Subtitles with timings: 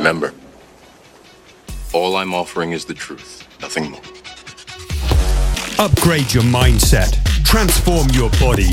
[0.00, 0.32] Remember,
[1.92, 4.00] all I'm offering is the truth, nothing more.
[5.78, 8.70] Upgrade your mindset, transform your body,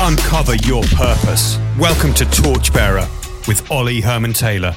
[0.00, 1.58] uncover your purpose.
[1.80, 3.08] Welcome to Torchbearer
[3.48, 4.76] with Ollie Herman Taylor.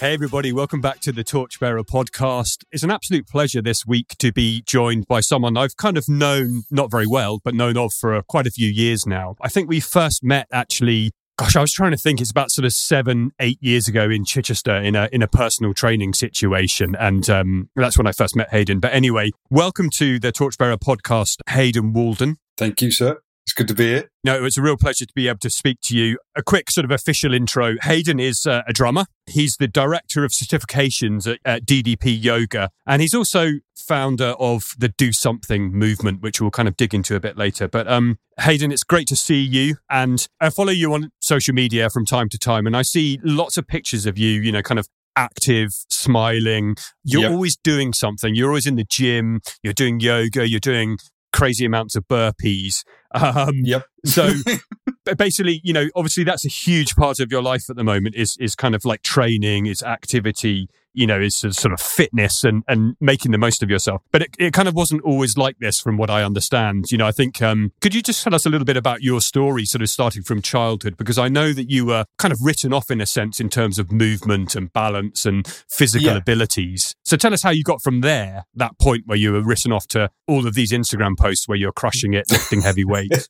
[0.00, 2.64] Hey, everybody, welcome back to the Torchbearer podcast.
[2.72, 6.64] It's an absolute pleasure this week to be joined by someone I've kind of known,
[6.72, 9.36] not very well, but known of for quite a few years now.
[9.40, 12.20] I think we first met actually gosh, I was trying to think.
[12.20, 15.72] It's about sort of seven, eight years ago in Chichester in a in a personal
[15.72, 18.80] training situation, and um, that's when I first met Hayden.
[18.80, 22.36] But anyway, welcome to the Torchbearer podcast, Hayden Walden.
[22.58, 23.20] Thank you, sir.
[23.48, 24.10] It's good to be here.
[24.24, 26.18] No, it's a real pleasure to be able to speak to you.
[26.36, 27.76] A quick sort of official intro.
[27.80, 29.06] Hayden is uh, a drummer.
[29.24, 34.90] He's the director of certifications at, at, DDP Yoga, and he's also founder of the
[34.90, 37.68] Do Something movement, which we'll kind of dig into a bit later.
[37.68, 41.88] But um, Hayden, it's great to see you, and I follow you on social media
[41.88, 44.42] from time to time, and I see lots of pictures of you.
[44.42, 46.76] You know, kind of active, smiling.
[47.02, 47.32] You're yep.
[47.32, 48.34] always doing something.
[48.34, 49.40] You're always in the gym.
[49.62, 50.46] You're doing yoga.
[50.46, 50.98] You're doing
[51.32, 52.84] crazy amounts of burpees.
[53.14, 53.86] Um, yep.
[54.04, 54.30] so
[55.16, 58.36] basically, you know, obviously that's a huge part of your life at the moment is
[58.38, 60.68] is kind of like training, is activity,
[60.98, 64.02] you know, is sort of fitness and, and making the most of yourself.
[64.10, 66.90] But it, it kind of wasn't always like this from what I understand.
[66.90, 69.20] You know, I think, um, could you just tell us a little bit about your
[69.20, 70.96] story, sort of starting from childhood?
[70.96, 73.78] Because I know that you were kind of written off in a sense in terms
[73.78, 76.16] of movement and balance and physical yeah.
[76.16, 76.96] abilities.
[77.04, 79.86] So tell us how you got from there, that point where you were written off
[79.88, 83.28] to all of these Instagram posts where you're crushing it, lifting heavy weights.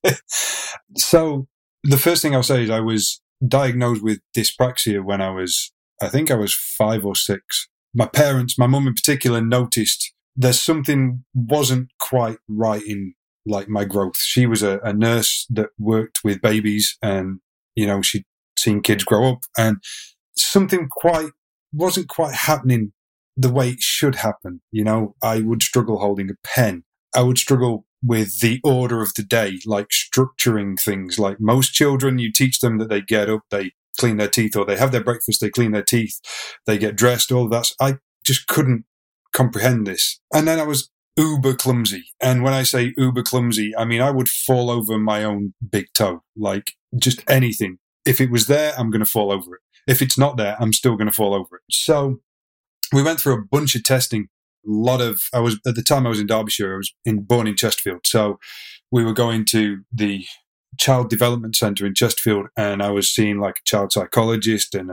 [0.97, 1.47] so
[1.84, 6.08] the first thing I'll say is I was diagnosed with dyspraxia when I was I
[6.08, 7.68] think I was five or six.
[7.94, 13.14] My parents, my mum in particular, noticed there's something wasn't quite right in
[13.46, 14.19] like my growth.
[14.19, 17.41] She was a, a nurse that worked with babies and,
[17.74, 18.24] you know, she'd
[18.58, 19.78] seen kids grow up and
[20.36, 21.30] something quite
[21.72, 22.92] wasn't quite happening
[23.36, 24.60] the way it should happen.
[24.70, 26.84] You know, I would struggle holding a pen.
[27.15, 31.19] I would struggle with the order of the day, like structuring things.
[31.19, 34.64] Like most children, you teach them that they get up, they clean their teeth or
[34.64, 36.19] they have their breakfast, they clean their teeth,
[36.66, 37.70] they get dressed, all of that.
[37.81, 38.84] I just couldn't
[39.32, 40.20] comprehend this.
[40.32, 42.04] And then I was uber clumsy.
[42.22, 45.86] And when I say uber clumsy, I mean, I would fall over my own big
[45.94, 47.78] toe, like just anything.
[48.06, 49.60] If it was there, I'm going to fall over it.
[49.86, 51.62] If it's not there, I'm still going to fall over it.
[51.70, 52.20] So
[52.92, 54.28] we went through a bunch of testing.
[54.66, 57.22] A lot of, I was, at the time I was in Derbyshire, I was in,
[57.22, 58.03] born in Chesterfield.
[58.06, 58.38] So
[58.91, 60.25] we were going to the
[60.78, 64.90] child development center in Chesterfield, and I was seeing like a child psychologist and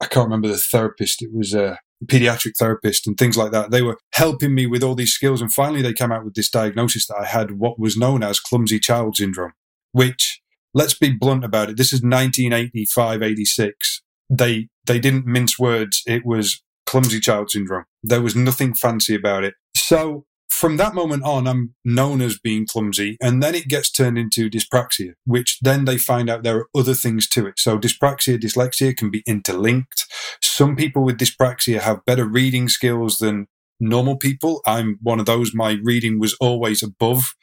[0.00, 1.22] I can't remember the therapist.
[1.22, 3.70] It was a pediatric therapist and things like that.
[3.70, 6.50] They were helping me with all these skills, and finally they came out with this
[6.50, 9.52] diagnosis that I had what was known as clumsy child syndrome.
[9.92, 10.40] Which,
[10.74, 14.02] let's be blunt about it, this is 1985, 86.
[14.28, 16.02] They they didn't mince words.
[16.06, 17.84] It was clumsy child syndrome.
[18.02, 19.54] There was nothing fancy about it.
[19.76, 23.16] So from that moment on, I'm known as being clumsy.
[23.20, 26.94] And then it gets turned into dyspraxia, which then they find out there are other
[26.94, 27.58] things to it.
[27.58, 30.06] So dyspraxia, dyslexia can be interlinked.
[30.40, 33.48] Some people with dyspraxia have better reading skills than
[33.80, 34.60] normal people.
[34.64, 35.52] I'm one of those.
[35.54, 37.34] My reading was always above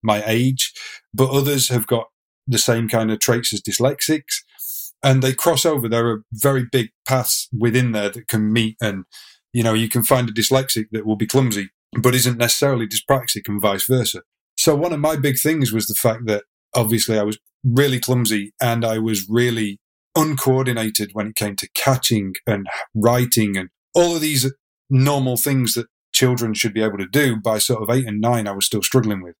[0.00, 0.72] my age,
[1.12, 2.06] but others have got
[2.46, 4.42] the same kind of traits as dyslexics
[5.02, 5.88] and they cross over.
[5.88, 9.04] There are very big paths within there that can meet and
[9.52, 13.48] you know, you can find a dyslexic that will be clumsy but isn't necessarily dyspraxic
[13.48, 14.22] and vice versa.
[14.56, 18.52] So one of my big things was the fact that obviously I was really clumsy
[18.60, 19.78] and I was really
[20.16, 24.52] uncoordinated when it came to catching and writing and all of these
[24.88, 28.46] normal things that children should be able to do by sort of eight and nine,
[28.46, 29.36] I was still struggling with.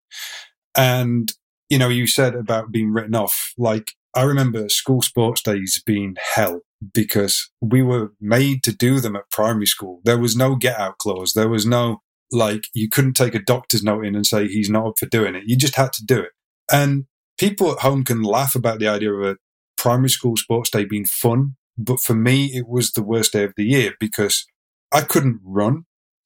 [0.76, 1.32] And,
[1.68, 3.52] you know, you said about being written off.
[3.58, 6.60] Like, I remember school sports days being hell
[6.94, 10.00] because we were made to do them at primary school.
[10.04, 11.34] There was no get out clause.
[11.34, 14.86] There was no, like you couldn't take a doctor's note in and say he's not
[14.86, 15.44] up for doing it.
[15.46, 16.32] You just had to do it.
[16.70, 17.06] And
[17.38, 19.36] people at home can laugh about the idea of a
[19.76, 21.56] primary school sports day being fun.
[21.76, 24.46] But for me, it was the worst day of the year because
[24.92, 25.84] I couldn't run.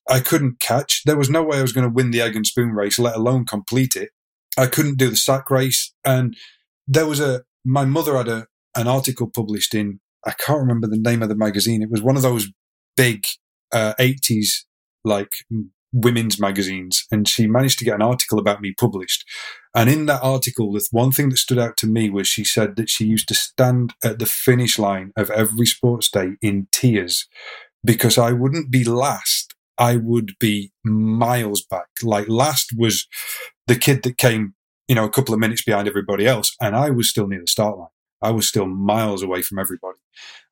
[0.09, 1.03] I couldn't catch.
[1.05, 3.17] There was no way I was going to win the egg and spoon race, let
[3.17, 4.11] alone complete it.
[4.59, 5.95] I couldn't do the sack race.
[6.05, 6.37] And
[6.87, 8.47] there was a, my mother had a,
[8.77, 11.83] an article published in, I can't remember the name of the magazine.
[11.83, 12.49] It was one of those
[12.97, 13.25] big
[13.73, 14.65] uh, 80s
[15.05, 15.33] like
[15.95, 19.25] women's magazines and she managed to get an article about me published.
[19.75, 22.77] And in that article, the one thing that stood out to me was she said
[22.77, 27.27] that she used to stand at the finish line of every sports day in tears
[27.85, 29.55] because I wouldn't be last.
[29.79, 31.87] I would be miles back.
[32.03, 33.07] Like last was
[33.67, 34.55] the kid that came,
[34.89, 36.57] you know, a couple of minutes behind everybody else.
[36.61, 37.89] And I was still near the start line.
[38.21, 39.99] I was still miles away from everybody.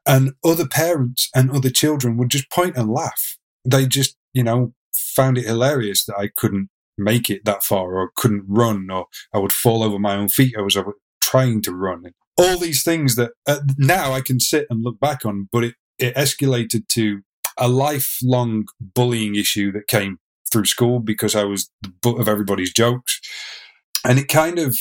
[0.06, 3.39] And other parents and other children would just point and laugh.
[3.65, 6.69] They just, you know, found it hilarious that I couldn't
[6.99, 10.55] make it that far or couldn't run or I would fall over my own feet.
[10.56, 10.77] I was
[11.21, 12.05] trying to run.
[12.37, 15.75] All these things that uh, now I can sit and look back on, but it,
[15.99, 17.23] it escalated to
[17.56, 20.19] a lifelong bullying issue that came
[20.50, 23.21] through school because I was the butt of everybody's jokes.
[24.05, 24.77] And it kind of,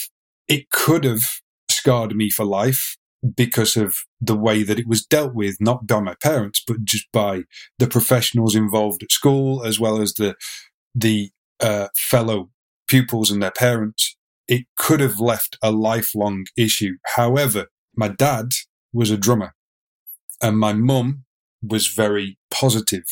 [0.47, 1.23] it could have
[1.69, 2.97] scarred me for life
[3.35, 7.05] because of the way that it was dealt with, not by my parents, but just
[7.11, 7.43] by
[7.77, 10.35] the professionals involved at school, as well as the
[10.95, 12.49] the uh, fellow
[12.87, 14.17] pupils and their parents.
[14.47, 16.97] It could have left a lifelong issue.
[17.15, 18.47] However, my dad
[18.91, 19.53] was a drummer,
[20.41, 21.23] and my mum
[21.61, 23.05] was very positive.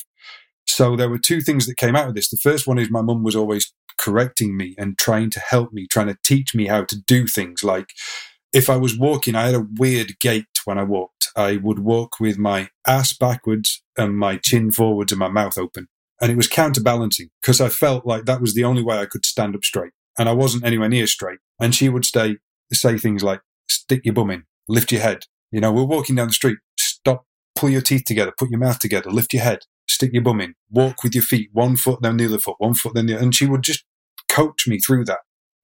[0.66, 2.30] So there were two things that came out of this.
[2.30, 5.88] The first one is my mum was always correcting me and trying to help me,
[5.88, 7.90] trying to teach me how to do things like
[8.54, 11.30] if I was walking, I had a weird gait when I walked.
[11.36, 15.88] I would walk with my ass backwards and my chin forwards and my mouth open.
[16.22, 19.26] And it was counterbalancing because I felt like that was the only way I could
[19.26, 19.94] stand up straight.
[20.18, 21.40] And I wasn't anywhere near straight.
[21.60, 22.38] And she would say,
[22.74, 25.26] say things like, stick your bum in, lift your head.
[25.52, 26.58] You know, we're walking down the street.
[26.78, 27.26] Stop,
[27.56, 30.56] pull your teeth together, put your mouth together, lift your head, stick your bum in,
[30.70, 33.24] walk with your feet, one foot, then the other foot, one foot, then the other.
[33.24, 33.86] And she would just
[34.28, 35.20] coach me through that.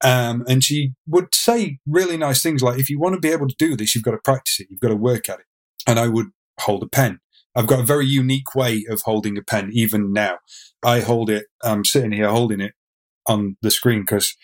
[0.05, 3.47] Um, and she would say really nice things like, if you want to be able
[3.47, 4.67] to do this, you've got to practice it.
[4.69, 5.45] You've got to work at it.
[5.87, 6.27] And I would
[6.59, 7.19] hold a pen.
[7.55, 10.37] I've got a very unique way of holding a pen even now.
[10.83, 12.73] I hold it, I'm sitting here holding it
[13.25, 14.35] on the screen because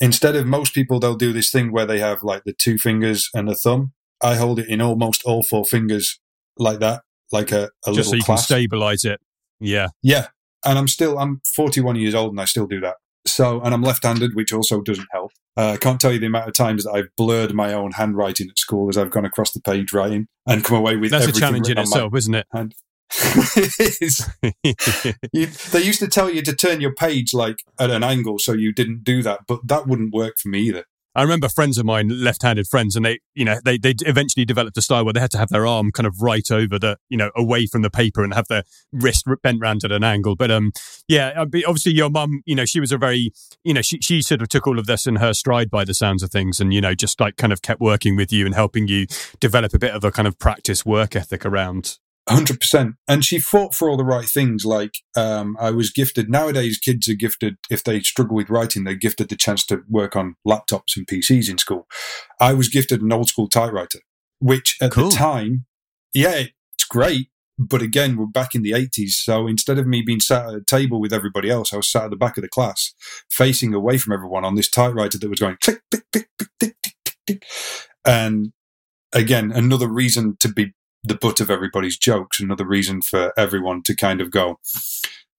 [0.00, 3.28] instead of most people, they'll do this thing where they have like the two fingers
[3.34, 3.92] and a thumb.
[4.22, 6.18] I hold it in almost all four fingers
[6.56, 9.20] like that, like a, a Just so you can stabilize it.
[9.60, 9.88] Yeah.
[10.02, 10.28] Yeah.
[10.64, 12.94] And I'm still, I'm 41 years old and I still do that.
[13.26, 15.32] So, and I'm left-handed, which also doesn't help.
[15.56, 18.50] Uh, I can't tell you the amount of times that I've blurred my own handwriting
[18.50, 21.32] at school as I've gone across the page writing and come away with that's a
[21.32, 22.46] challenge in itself, isn't it?
[22.52, 22.74] Hand.
[23.56, 24.28] it is.
[25.32, 28.52] you, they used to tell you to turn your page like at an angle so
[28.52, 30.84] you didn't do that, but that wouldn't work for me either.
[31.14, 34.76] I remember friends of mine, left-handed friends, and they, you know, they they eventually developed
[34.76, 37.16] a style where they had to have their arm kind of right over the, you
[37.16, 40.34] know, away from the paper and have their wrist bent round at an angle.
[40.34, 40.72] But um,
[41.06, 43.32] yeah, uh, obviously your mum, you know, she was a very,
[43.62, 45.94] you know, she she sort of took all of this in her stride by the
[45.94, 48.54] sounds of things, and you know, just like kind of kept working with you and
[48.54, 49.06] helping you
[49.40, 53.38] develop a bit of a kind of practice work ethic around Hundred percent, and she
[53.38, 54.64] fought for all the right things.
[54.64, 56.30] Like um, I was gifted.
[56.30, 58.84] Nowadays, kids are gifted if they struggle with writing.
[58.84, 61.86] They're gifted the chance to work on laptops and PCs in school.
[62.40, 63.98] I was gifted an old school typewriter,
[64.38, 65.10] which at cool.
[65.10, 65.66] the time,
[66.14, 67.28] yeah, it's great.
[67.58, 70.64] But again, we're back in the eighties, so instead of me being sat at a
[70.64, 72.94] table with everybody else, I was sat at the back of the class,
[73.30, 76.76] facing away from everyone on this typewriter that was going click, click, click, click, click,
[76.82, 77.44] click, click.
[78.06, 78.54] And
[79.12, 80.72] again, another reason to be
[81.04, 82.40] the butt of everybody's jokes.
[82.40, 84.58] Another reason for everyone to kind of go,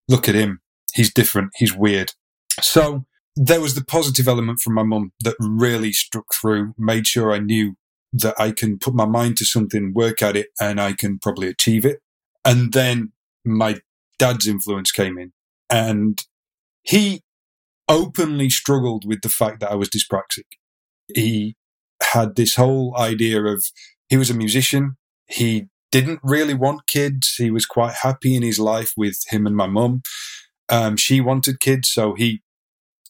[0.07, 0.61] look at him.
[0.93, 1.51] He's different.
[1.55, 2.13] He's weird.
[2.61, 7.33] So there was the positive element from my mum that really struck through, made sure
[7.33, 7.75] I knew
[8.13, 11.47] that I can put my mind to something, work at it, and I can probably
[11.47, 11.99] achieve it.
[12.45, 13.11] And then
[13.43, 13.79] my
[14.17, 15.33] dad's influence came in
[15.69, 16.23] and
[16.83, 17.23] he
[17.89, 20.45] openly struggled with the fact that I was dyspraxic.
[21.13, 21.55] He
[22.01, 23.65] had this whole idea of
[24.07, 24.97] he was a musician.
[25.27, 27.35] He didn't really want kids.
[27.37, 30.01] He was quite happy in his life with him and my mum.
[30.69, 32.41] Um, she wanted kids, so he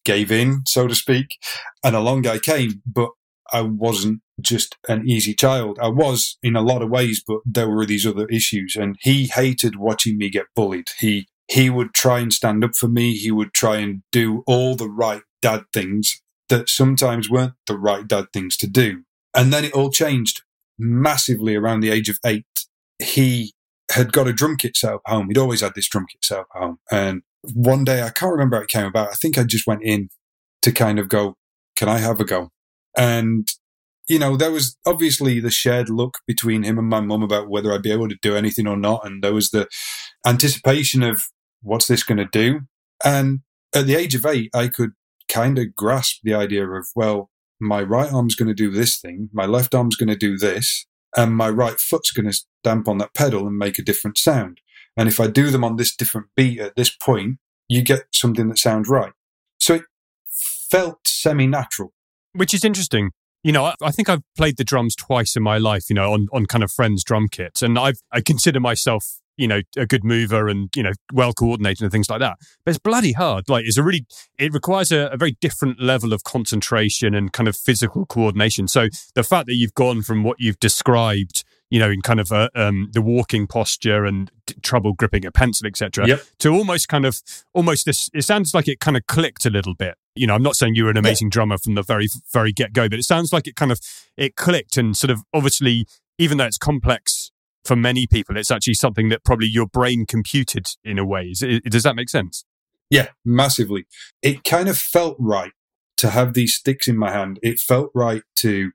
[0.04, 1.38] gave in, so to speak.
[1.84, 3.10] And along I came, but
[3.52, 5.80] I wasn't just an easy child.
[5.82, 8.76] I was in a lot of ways, but there were these other issues.
[8.76, 10.90] And he hated watching me get bullied.
[11.00, 13.16] He he would try and stand up for me.
[13.16, 18.08] He would try and do all the right dad things that sometimes weren't the right
[18.08, 19.04] dad things to do.
[19.36, 20.42] And then it all changed
[20.78, 22.46] massively around the age of eight.
[23.00, 23.54] He
[23.92, 25.28] had got a drum kit set up home.
[25.28, 26.80] He'd always had this drum kit set up home.
[26.92, 27.22] And
[27.54, 29.10] one day, I can't remember how it came about.
[29.10, 30.10] I think I just went in
[30.62, 31.36] to kind of go,
[31.76, 32.50] can I have a go?
[32.98, 33.48] And,
[34.08, 37.72] you know, there was obviously the shared look between him and my mum about whether
[37.72, 39.06] I'd be able to do anything or not.
[39.06, 39.68] And there was the
[40.26, 41.22] anticipation of
[41.62, 42.62] what's this going to do?
[43.04, 43.42] And
[43.76, 44.92] at the age of eight, I could
[45.28, 49.30] kind of grasp the idea of, well, my right arm's going to do this thing,
[49.34, 50.86] my left arm's going to do this,
[51.16, 54.60] and my right foot's going to stamp on that pedal and make a different sound.
[54.98, 58.48] And if I do them on this different beat at this point, you get something
[58.50, 59.14] that sounds right.
[59.60, 59.84] So it
[60.70, 61.94] felt semi natural.
[62.34, 63.12] Which is interesting.
[63.44, 66.14] You know, I, I, think I've played the drums twice in my life, you know,
[66.14, 67.62] on, on kind of friends' drum kits.
[67.62, 71.84] And I've, I consider myself you know, a good mover and, you know, well coordinated
[71.84, 72.38] and things like that.
[72.64, 73.50] But it's bloody hard.
[73.50, 74.06] Like it's a really,
[74.38, 78.68] it requires a, a, very different level of concentration and kind of physical coordination.
[78.68, 82.32] So the fact that you've gone from what you've described, you know, in kind of
[82.32, 86.08] uh, um, the walking posture and t- trouble gripping a pencil, etc.
[86.08, 86.22] Yep.
[86.40, 87.22] To almost kind of
[87.54, 88.10] almost this.
[88.14, 89.96] It sounds like it kind of clicked a little bit.
[90.16, 92.72] You know, I'm not saying you were an amazing drummer from the very very get
[92.72, 93.80] go, but it sounds like it kind of
[94.16, 95.88] it clicked and sort of obviously,
[96.18, 97.32] even though it's complex
[97.66, 101.34] for many people, it's actually something that probably your brain computed in a way.
[101.42, 102.46] It, does that make sense?
[102.90, 103.86] Yeah, massively.
[104.22, 105.52] It kind of felt right
[105.98, 107.40] to have these sticks in my hand.
[107.42, 108.72] It felt right to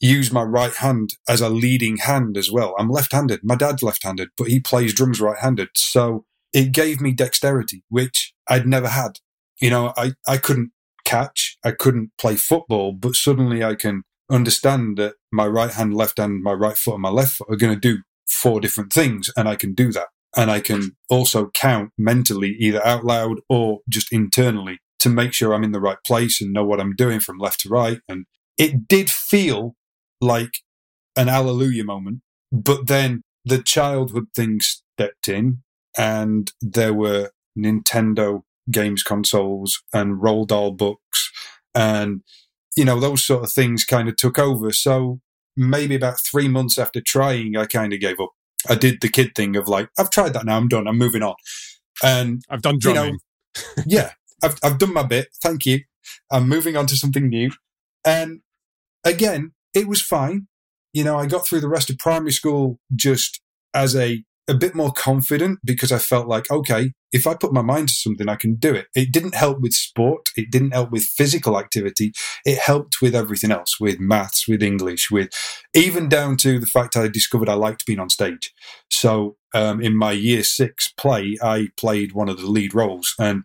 [0.00, 2.74] use my right hand as a leading hand as well.
[2.78, 3.40] I'm left handed.
[3.42, 5.68] My dad's left handed, but he plays drums right handed.
[5.76, 9.18] So it gave me dexterity, which I'd never had.
[9.60, 10.72] You know, I, I couldn't
[11.04, 16.18] catch, I couldn't play football, but suddenly I can understand that my right hand, left
[16.18, 19.30] hand, my right foot, and my left foot are going to do four different things,
[19.36, 20.08] and I can do that.
[20.36, 25.52] And I can also count mentally, either out loud or just internally, to make sure
[25.52, 28.00] I'm in the right place and know what I'm doing from left to right.
[28.08, 28.26] And
[28.58, 29.76] it did feel
[30.20, 30.58] like
[31.16, 35.62] an alleluia moment, but then the childhood thing stepped in,
[35.96, 41.30] and there were Nintendo games consoles and Roald Dahl books
[41.74, 42.22] and
[42.76, 45.20] you know those sort of things kind of took over so
[45.56, 48.30] maybe about three months after trying i kind of gave up.
[48.68, 51.22] I did the kid thing of like i've tried that now i'm done i'm moving
[51.22, 51.34] on.
[52.02, 53.18] And i've done drumming
[53.56, 54.10] you know, yeah
[54.42, 55.80] I've, I've done my bit thank you.
[56.30, 57.50] I'm moving on to something new.
[58.04, 58.40] And
[59.04, 60.48] again it was fine.
[60.92, 63.40] You know i got through the rest of primary school just
[63.74, 67.62] as a a bit more confident because I felt like, okay, if I put my
[67.62, 68.88] mind to something, I can do it.
[68.94, 70.28] It didn't help with sport.
[70.36, 72.12] It didn't help with physical activity.
[72.44, 75.30] It helped with everything else, with maths, with English, with
[75.74, 78.52] even down to the fact I discovered I liked being on stage.
[78.90, 83.14] So um, in my year six play, I played one of the lead roles.
[83.18, 83.44] And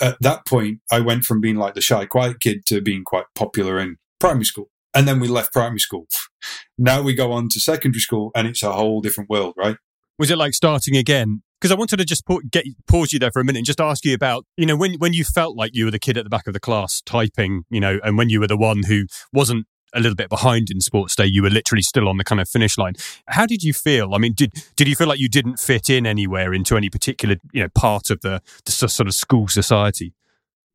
[0.00, 3.26] at that point, I went from being like the shy, quiet kid to being quite
[3.34, 4.68] popular in primary school.
[4.92, 6.06] And then we left primary school.
[6.78, 9.76] now we go on to secondary school and it's a whole different world, right?
[10.18, 11.42] Was it like starting again?
[11.60, 13.80] Because I wanted to just pa- get pause you there for a minute and just
[13.80, 16.24] ask you about, you know, when when you felt like you were the kid at
[16.24, 19.06] the back of the class typing, you know, and when you were the one who
[19.32, 22.40] wasn't a little bit behind in sports day, you were literally still on the kind
[22.40, 22.94] of finish line.
[23.28, 24.14] How did you feel?
[24.14, 27.36] I mean, did did you feel like you didn't fit in anywhere into any particular,
[27.52, 30.12] you know, part of the, the sort of school society?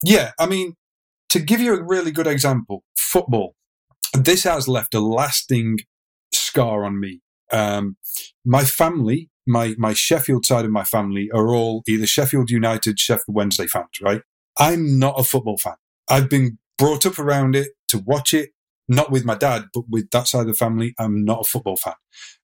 [0.04, 0.76] Yeah, I mean,
[1.30, 3.56] to give you a really good example, football.
[4.14, 5.80] This has left a lasting
[6.34, 7.98] scar on me um,
[8.46, 13.36] my family, my my Sheffield side of my family, are all either Sheffield United, Sheffield
[13.36, 13.90] Wednesday fans.
[14.02, 14.22] Right?
[14.58, 15.76] I'm not a football fan.
[16.10, 18.52] I've been brought up around it to watch it,
[18.88, 20.94] not with my dad, but with that side of the family.
[21.00, 21.96] I'm not a football fan,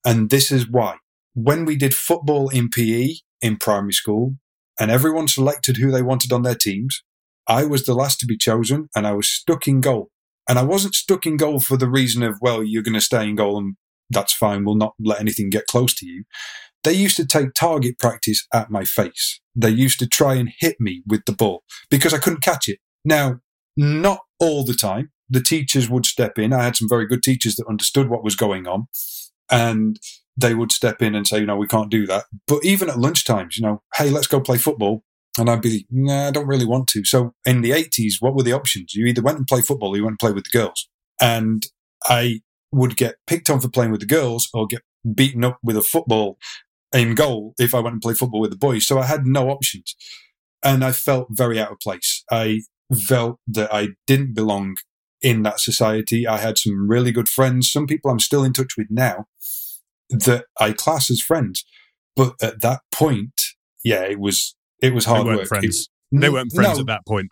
[0.05, 0.97] and this is why.
[1.33, 4.35] When we did football in PE in primary school,
[4.79, 7.03] and everyone selected who they wanted on their teams,
[7.47, 10.09] I was the last to be chosen, and I was stuck in goal.
[10.47, 13.27] And I wasn't stuck in goal for the reason of, well, you're going to stay
[13.27, 13.75] in goal and
[14.09, 14.65] that's fine.
[14.65, 16.23] We'll not let anything get close to you.
[16.83, 19.41] They used to take target practice at my face.
[19.55, 22.79] They used to try and hit me with the ball because I couldn't catch it.
[23.03, 23.39] Now,
[23.75, 25.11] not all the time.
[25.27, 26.53] The teachers would step in.
[26.53, 28.87] I had some very good teachers that understood what was going on
[29.49, 29.99] and
[30.37, 32.25] they would step in and say, you know, we can't do that.
[32.47, 35.03] But even at lunchtimes, you know, hey, let's go play football.
[35.37, 37.03] And I'd be, nah, I don't really want to.
[37.03, 38.93] So in the 80s, what were the options?
[38.93, 40.87] You either went and play football or you went and play with the girls.
[41.19, 41.65] And
[42.05, 42.41] I
[42.75, 44.81] would get picked on for playing with the girls or get
[45.15, 46.37] beaten up with a football
[46.93, 48.85] in goal if I went and played football with the boys.
[48.85, 49.95] So I had no options.
[50.61, 52.23] And I felt very out of place.
[52.29, 52.61] I
[53.07, 54.75] felt that I didn't belong
[55.21, 56.27] in that society.
[56.27, 59.27] I had some really good friends, some people I'm still in touch with now
[60.09, 61.63] that I class as friends.
[62.15, 63.41] But at that point,
[63.83, 65.47] yeah, it was it was hard they work.
[65.47, 65.89] Friends.
[66.11, 67.29] It, they weren't friends no, at that point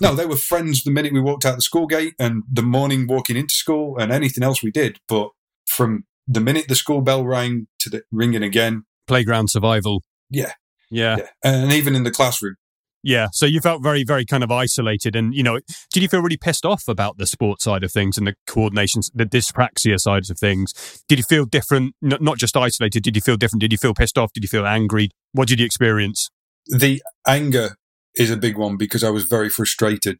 [0.00, 3.06] no, they were friends the minute we walked out the school gate and the morning
[3.06, 4.98] walking into school and anything else we did.
[5.08, 5.30] But
[5.66, 10.02] from the minute the school bell rang to the ringing again, playground survival.
[10.28, 10.52] Yeah,
[10.90, 11.26] yeah, yeah.
[11.44, 12.56] and even in the classroom.
[13.02, 15.58] Yeah, so you felt very, very kind of isolated, and you know,
[15.92, 19.00] did you feel really pissed off about the sport side of things and the coordination,
[19.14, 21.02] the dyspraxia sides of things?
[21.08, 21.94] Did you feel different?
[22.02, 23.02] not just isolated.
[23.02, 23.60] Did you feel different?
[23.60, 24.32] Did you feel pissed off?
[24.32, 25.10] Did you feel angry?
[25.32, 26.30] What did you experience?
[26.66, 27.76] The anger
[28.16, 30.18] is a big one because I was very frustrated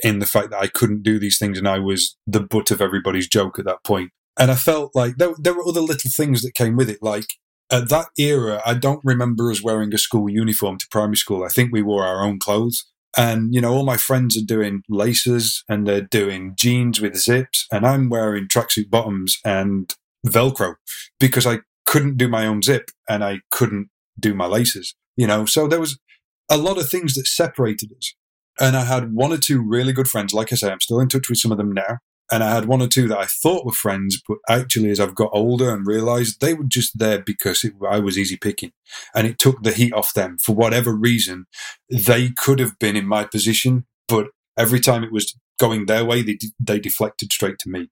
[0.00, 2.80] in the fact that I couldn't do these things and I was the butt of
[2.80, 4.10] everybody's joke at that point.
[4.38, 7.02] And I felt like there, there were other little things that came with it.
[7.02, 7.26] Like
[7.70, 11.44] at that era, I don't remember us wearing a school uniform to primary school.
[11.44, 12.84] I think we wore our own clothes.
[13.16, 17.66] And, you know, all my friends are doing laces and they're doing jeans with zips.
[17.72, 19.92] And I'm wearing tracksuit bottoms and
[20.26, 20.74] Velcro
[21.18, 23.88] because I couldn't do my own zip and I couldn't
[24.20, 25.46] do my laces, you know.
[25.46, 25.98] So there was
[26.48, 28.14] a lot of things that separated us.
[28.60, 30.34] And I had one or two really good friends.
[30.34, 31.98] Like I say, I'm still in touch with some of them now.
[32.30, 35.14] And I had one or two that I thought were friends, but actually, as I've
[35.14, 38.72] got older and realized they were just there because it, I was easy picking
[39.14, 41.46] and it took the heat off them for whatever reason.
[41.88, 44.28] They could have been in my position, but
[44.58, 47.88] every time it was going their way, they, they deflected straight to me.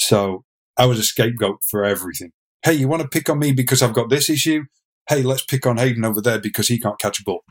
[0.00, 0.44] So
[0.78, 2.32] I was a scapegoat for everything.
[2.62, 4.64] Hey, you want to pick on me because I've got this issue?
[5.08, 7.44] Hey, let's pick on Hayden over there because he can't catch a ball.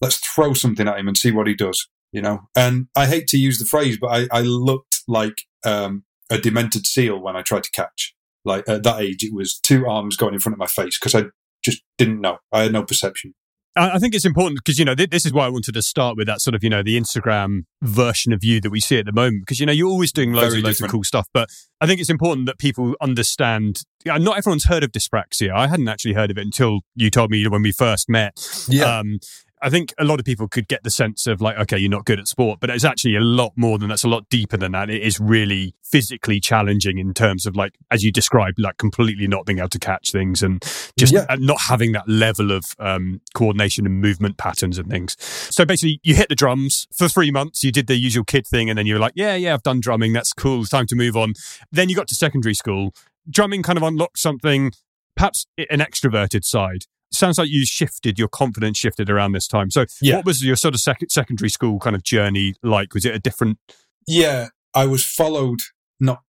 [0.00, 2.40] Let's throw something at him and see what he does, you know?
[2.56, 6.86] And I hate to use the phrase, but I, I looked like um, a demented
[6.86, 8.14] seal when I tried to catch.
[8.44, 11.14] Like at that age, it was two arms going in front of my face because
[11.14, 11.26] I
[11.64, 12.38] just didn't know.
[12.52, 13.34] I had no perception.
[13.78, 16.26] I think it's important because, you know, this is why I wanted to start with
[16.26, 19.12] that sort of, you know, the Instagram version of you that we see at the
[19.12, 19.42] moment.
[19.42, 20.90] Because, you know, you're always doing loads Very and loads different.
[20.90, 21.28] of cool stuff.
[21.32, 21.48] But
[21.80, 23.82] I think it's important that people understand.
[24.04, 25.52] Yeah, not everyone's heard of dyspraxia.
[25.54, 28.32] I hadn't actually heard of it until you told me when we first met.
[28.68, 28.98] Yeah.
[28.98, 29.20] Um,
[29.62, 32.04] I think a lot of people could get the sense of like, okay, you're not
[32.04, 34.72] good at sport, but it's actually a lot more than that's a lot deeper than
[34.72, 34.90] that.
[34.90, 39.46] It is really physically challenging in terms of like, as you described, like completely not
[39.46, 40.62] being able to catch things and
[40.98, 41.24] just Yeah.
[41.38, 45.16] not having that level of um, coordination and movement patterns and things.
[45.20, 47.64] So basically, you hit the drums for three months.
[47.64, 49.80] You did the usual kid thing, and then you were like, yeah, yeah, I've done
[49.80, 50.12] drumming.
[50.12, 50.60] That's cool.
[50.60, 51.34] It's time to move on.
[51.72, 52.94] Then you got to secondary school.
[53.30, 54.72] Drumming kind of unlocked something,
[55.16, 56.84] perhaps an extroverted side.
[57.10, 59.70] Sounds like you shifted, your confidence shifted around this time.
[59.70, 60.16] So, Yeah.
[60.16, 62.94] what was your sort of sec- secondary school kind of journey like?
[62.94, 63.58] Was it a different?
[64.06, 65.60] Yeah, I was followed,
[65.98, 66.20] not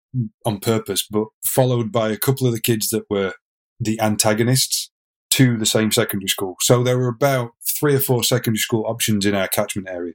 [0.44, 3.34] on purpose, but followed by a couple of the kids that were
[3.80, 4.90] the antagonists
[5.30, 6.56] to the same secondary school.
[6.60, 10.14] So there were about three or four secondary school options in our catchment area.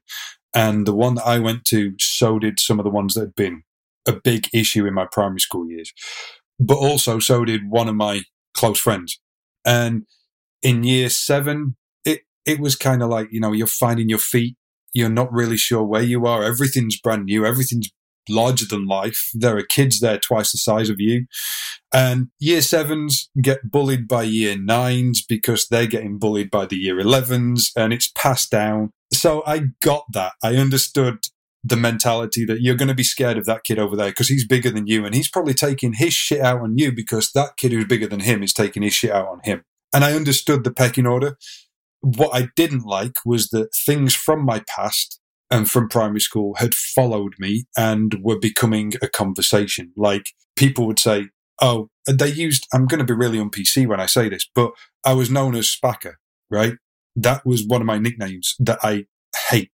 [0.53, 3.35] And the one that I went to, so did some of the ones that had
[3.35, 3.63] been
[4.07, 5.93] a big issue in my primary school years.
[6.59, 9.19] But also, so did one of my close friends.
[9.65, 10.05] And
[10.63, 14.55] in year seven, it, it was kind of like, you know, you're finding your feet
[14.93, 16.43] you're not really sure where you are.
[16.43, 17.45] Everything's brand new.
[17.45, 17.89] Everything's
[18.29, 19.29] larger than life.
[19.33, 21.25] There are kids there twice the size of you.
[21.93, 26.95] And year sevens get bullied by year nines because they're getting bullied by the year
[26.95, 28.91] 11s and it's passed down.
[29.11, 30.33] So I got that.
[30.43, 31.19] I understood
[31.65, 34.45] the mentality that you're going to be scared of that kid over there because he's
[34.45, 37.71] bigger than you and he's probably taking his shit out on you because that kid
[37.71, 39.63] who's bigger than him is taking his shit out on him.
[39.93, 41.37] And I understood the pecking order
[42.03, 46.75] what I didn't like was that things from my past and from primary school had
[46.75, 49.93] followed me and were becoming a conversation.
[49.95, 50.25] Like
[50.57, 51.29] people would say,
[51.61, 54.71] Oh, they used, I'm going to be really on PC when I say this, but
[55.05, 56.15] I was known as Spacker,
[56.51, 56.73] right?
[57.15, 59.05] That was one of my nicknames that I
[59.49, 59.71] hate.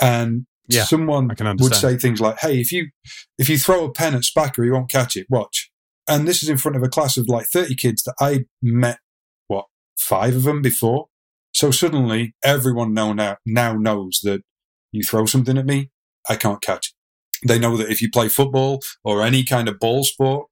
[0.00, 2.90] And Yeah, someone would say things like, Hey, if you,
[3.38, 5.26] if you throw a pen at Spacker, he won't catch it.
[5.28, 5.72] Watch.
[6.06, 8.98] And this is in front of a class of like 30 kids that I met,
[10.04, 11.06] five of them before.
[11.52, 14.42] So suddenly everyone know now, now knows that
[14.92, 15.90] you throw something at me,
[16.28, 17.48] I can't catch it.
[17.48, 20.48] They know that if you play football or any kind of ball sport,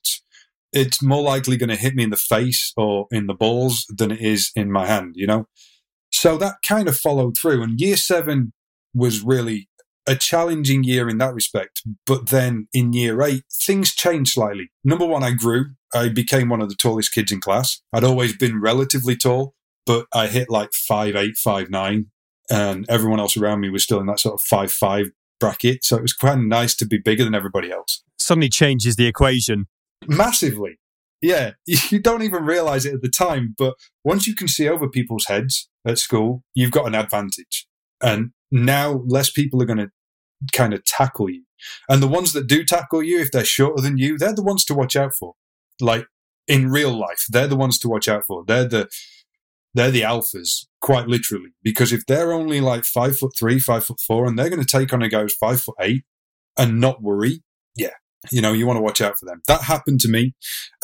[0.73, 4.11] it's more likely going to hit me in the face or in the balls than
[4.11, 5.47] it is in my hand, you know?
[6.11, 7.63] So that kind of followed through.
[7.63, 8.53] And year seven
[8.95, 9.69] was really
[10.07, 11.83] a challenging year in that respect.
[12.07, 14.71] But then in year eight, things changed slightly.
[14.85, 15.73] Number one, I grew.
[15.95, 17.81] I became one of the tallest kids in class.
[17.93, 19.55] I'd always been relatively tall,
[19.87, 22.07] but I hit like five eight, five nine,
[22.51, 25.85] and everyone else around me was still in that sort of five five bracket.
[25.85, 28.03] So it was quite nice to be bigger than everybody else.
[28.19, 29.67] Suddenly changes the equation.
[30.07, 30.79] Massively.
[31.21, 31.53] Yeah.
[31.91, 35.27] You don't even realize it at the time, but once you can see over people's
[35.27, 37.67] heads at school, you've got an advantage.
[38.01, 39.91] And now less people are going to
[40.53, 41.45] kind of tackle you.
[41.89, 44.65] And the ones that do tackle you, if they're shorter than you, they're the ones
[44.67, 45.35] to watch out for.
[45.81, 46.07] Like
[46.47, 48.45] in real life, they're the ones to watch out for.
[48.47, 48.89] They're the,
[49.75, 51.55] they're the alphas, quite literally.
[51.63, 54.79] Because if they're only like five foot three, five foot four, and they're going to
[54.79, 56.05] take on a guy who's five foot eight
[56.59, 57.43] and not worry,
[57.77, 57.95] yeah,
[58.31, 59.41] you know, you want to watch out for them.
[59.47, 60.35] That happened to me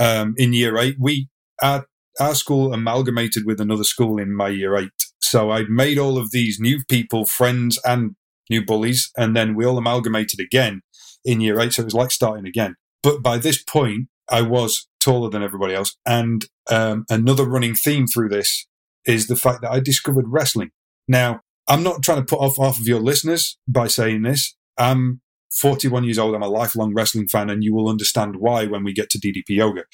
[0.01, 0.97] um, in year eight.
[0.99, 1.29] We,
[1.63, 1.87] our,
[2.21, 4.91] our school amalgamated with another school in my year eight.
[5.21, 8.17] So I'd made all of these new people, friends, and
[8.51, 10.83] new bullies, and then we all amalgamated again
[11.25, 11.73] in year eight.
[11.73, 12.77] So it was like starting again.
[13.03, 15.97] But by this point, I was taller than everybody else.
[16.07, 18.67] And um, another running theme through this
[19.07, 20.71] is the fact that I discovered wrestling.
[21.07, 24.57] Now, I'm not trying to put off half of your listeners by saying this.
[24.79, 25.21] I'm
[25.53, 26.35] 41 years old.
[26.35, 29.51] I'm a lifelong wrestling fan, and you will understand why when we get to DDP
[29.51, 29.85] yoga.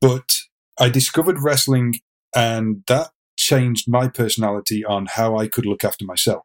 [0.00, 0.36] But
[0.78, 1.94] I discovered wrestling,
[2.34, 3.10] and that
[3.44, 6.44] changed my personality on how I could look after myself.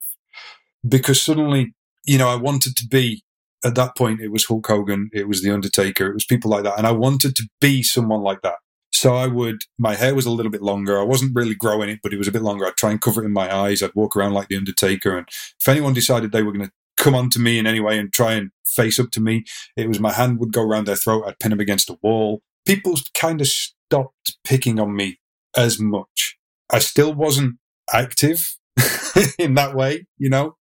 [0.87, 1.73] Because suddenly,
[2.05, 3.23] you know, I wanted to be
[3.65, 6.63] at that point, it was Hulk Hogan, it was The Undertaker, it was people like
[6.63, 6.77] that.
[6.77, 8.55] And I wanted to be someone like that.
[8.91, 10.99] So I would, my hair was a little bit longer.
[10.99, 12.65] I wasn't really growing it, but it was a bit longer.
[12.65, 13.83] I'd try and cover it in my eyes.
[13.83, 15.17] I'd walk around like The Undertaker.
[15.17, 17.97] And if anyone decided they were going to come on to me in any way
[17.97, 19.45] and try and face up to me.
[19.75, 21.23] It was my hand would go around their throat.
[21.25, 22.41] I'd pin them against a wall.
[22.65, 25.19] People kind of stopped picking on me
[25.55, 26.37] as much.
[26.71, 27.57] I still wasn't
[27.93, 28.57] active
[29.39, 30.55] in that way, you know,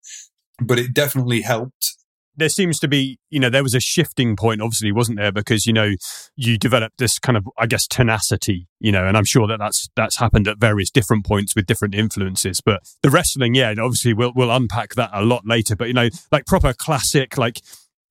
[0.60, 1.96] but it definitely helped
[2.36, 5.32] there seems to be, you know, there was a shifting point, obviously, wasn't there?
[5.32, 5.92] Because you know,
[6.36, 9.88] you developed this kind of, I guess, tenacity, you know, and I'm sure that that's
[9.96, 12.60] that's happened at various different points with different influences.
[12.60, 15.74] But the wrestling, yeah, obviously, we'll we'll unpack that a lot later.
[15.76, 17.60] But you know, like proper classic, like,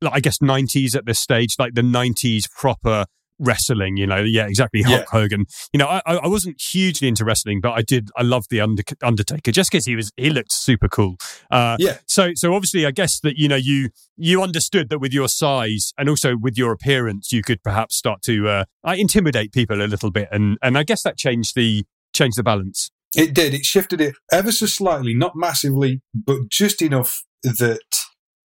[0.01, 3.05] like I guess 90s at this stage, like the 90s proper
[3.39, 4.81] wrestling, you know, yeah, exactly.
[4.81, 5.05] Hulk yeah.
[5.09, 5.45] Hogan.
[5.73, 8.09] You know, I, I wasn't hugely into wrestling, but I did.
[8.15, 11.17] I loved the Undertaker just because he was he looked super cool.
[11.51, 11.97] Uh, yeah.
[12.07, 15.93] So so obviously, I guess that you know you you understood that with your size
[15.97, 20.11] and also with your appearance, you could perhaps start to uh, intimidate people a little
[20.11, 22.91] bit, and and I guess that changed the changed the balance.
[23.15, 23.53] It did.
[23.53, 27.79] It shifted it ever so slightly, not massively, but just enough that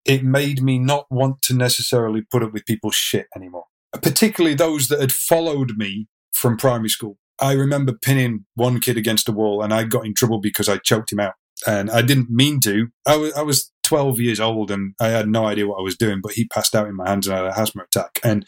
[0.04, 4.88] it made me not want to necessarily put up with people's shit anymore particularly those
[4.88, 7.18] that had followed me from primary school.
[7.40, 10.76] I remember pinning one kid against a wall and I got in trouble because I
[10.76, 11.34] choked him out.
[11.66, 12.88] And I didn't mean to.
[13.06, 15.96] I was, I was 12 years old and I had no idea what I was
[15.96, 18.18] doing, but he passed out in my hands and I had a asthma attack.
[18.24, 18.46] And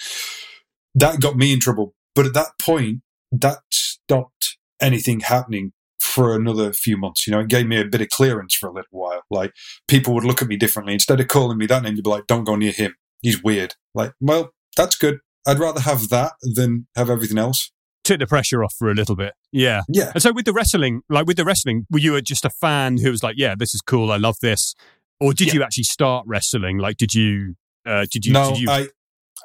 [0.95, 1.95] that got me in trouble.
[2.15, 3.01] But at that point,
[3.31, 7.27] that stopped anything happening for another few months.
[7.27, 9.23] You know, it gave me a bit of clearance for a little while.
[9.31, 9.53] Like
[9.89, 10.93] people would look at me differently.
[10.93, 12.95] Instead of calling me that name, they'd be like, don't go near him.
[13.21, 13.75] He's weird.
[13.95, 15.19] Like, well, that's good.
[15.47, 17.73] I'd rather have that than have everything else.
[18.05, 19.35] Took the pressure off for a little bit.
[19.53, 19.83] Yeah.
[19.89, 20.11] Yeah.
[20.15, 23.11] And so with the wrestling, like with the wrestling, were you just a fan who
[23.11, 24.11] was like, yeah, this is cool.
[24.11, 24.75] I love this.
[25.21, 25.55] Or did yeah.
[25.55, 26.79] you actually start wrestling?
[26.79, 27.55] Like, did you,
[27.87, 28.71] uh, did you, no, did you...
[28.71, 28.89] I,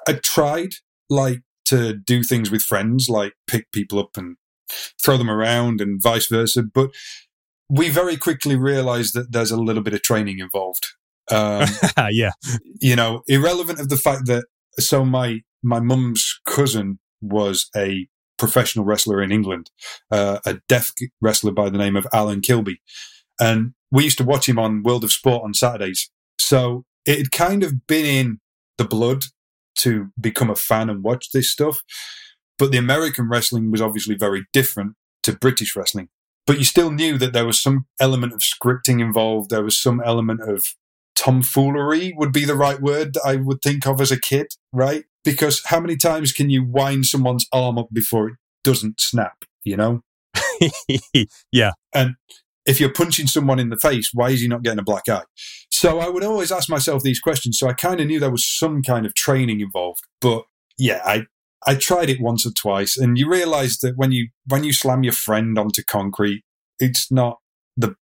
[0.08, 0.72] I tried
[1.10, 4.38] like to do things with friends, like pick people up and
[5.04, 6.64] throw them around and vice versa.
[6.64, 6.92] But
[7.70, 10.88] we very quickly realized that there's a little bit of training involved.
[11.30, 11.68] Um,
[12.10, 12.32] yeah.
[12.80, 14.46] You know, irrelevant of the fact that,
[14.80, 19.72] so my, my mum's cousin was a professional wrestler in England,
[20.12, 22.82] uh, a deaf wrestler by the name of Alan Kilby.
[23.40, 26.10] And we used to watch him on World of Sport on Saturdays.
[26.40, 28.40] So it had kind of been in
[28.78, 29.26] the blood
[29.80, 31.82] to become a fan and watch this stuff.
[32.58, 36.10] But the American wrestling was obviously very different to British wrestling.
[36.46, 39.50] But you still knew that there was some element of scripting involved.
[39.50, 40.66] There was some element of
[41.18, 45.06] tomfoolery would be the right word that I would think of as a kid, right?
[45.28, 49.76] because how many times can you wind someone's arm up before it doesn't snap, you
[49.76, 50.00] know?
[51.52, 51.72] yeah.
[51.94, 52.16] And
[52.66, 55.24] if you're punching someone in the face, why is he not getting a black eye?
[55.70, 57.60] So I would always ask myself these questions.
[57.60, 60.00] So I kind of knew there was some kind of training involved.
[60.22, 60.44] But
[60.78, 61.26] yeah, I
[61.66, 65.04] I tried it once or twice, and you realize that when you when you slam
[65.04, 66.44] your friend onto concrete,
[66.80, 67.40] it's not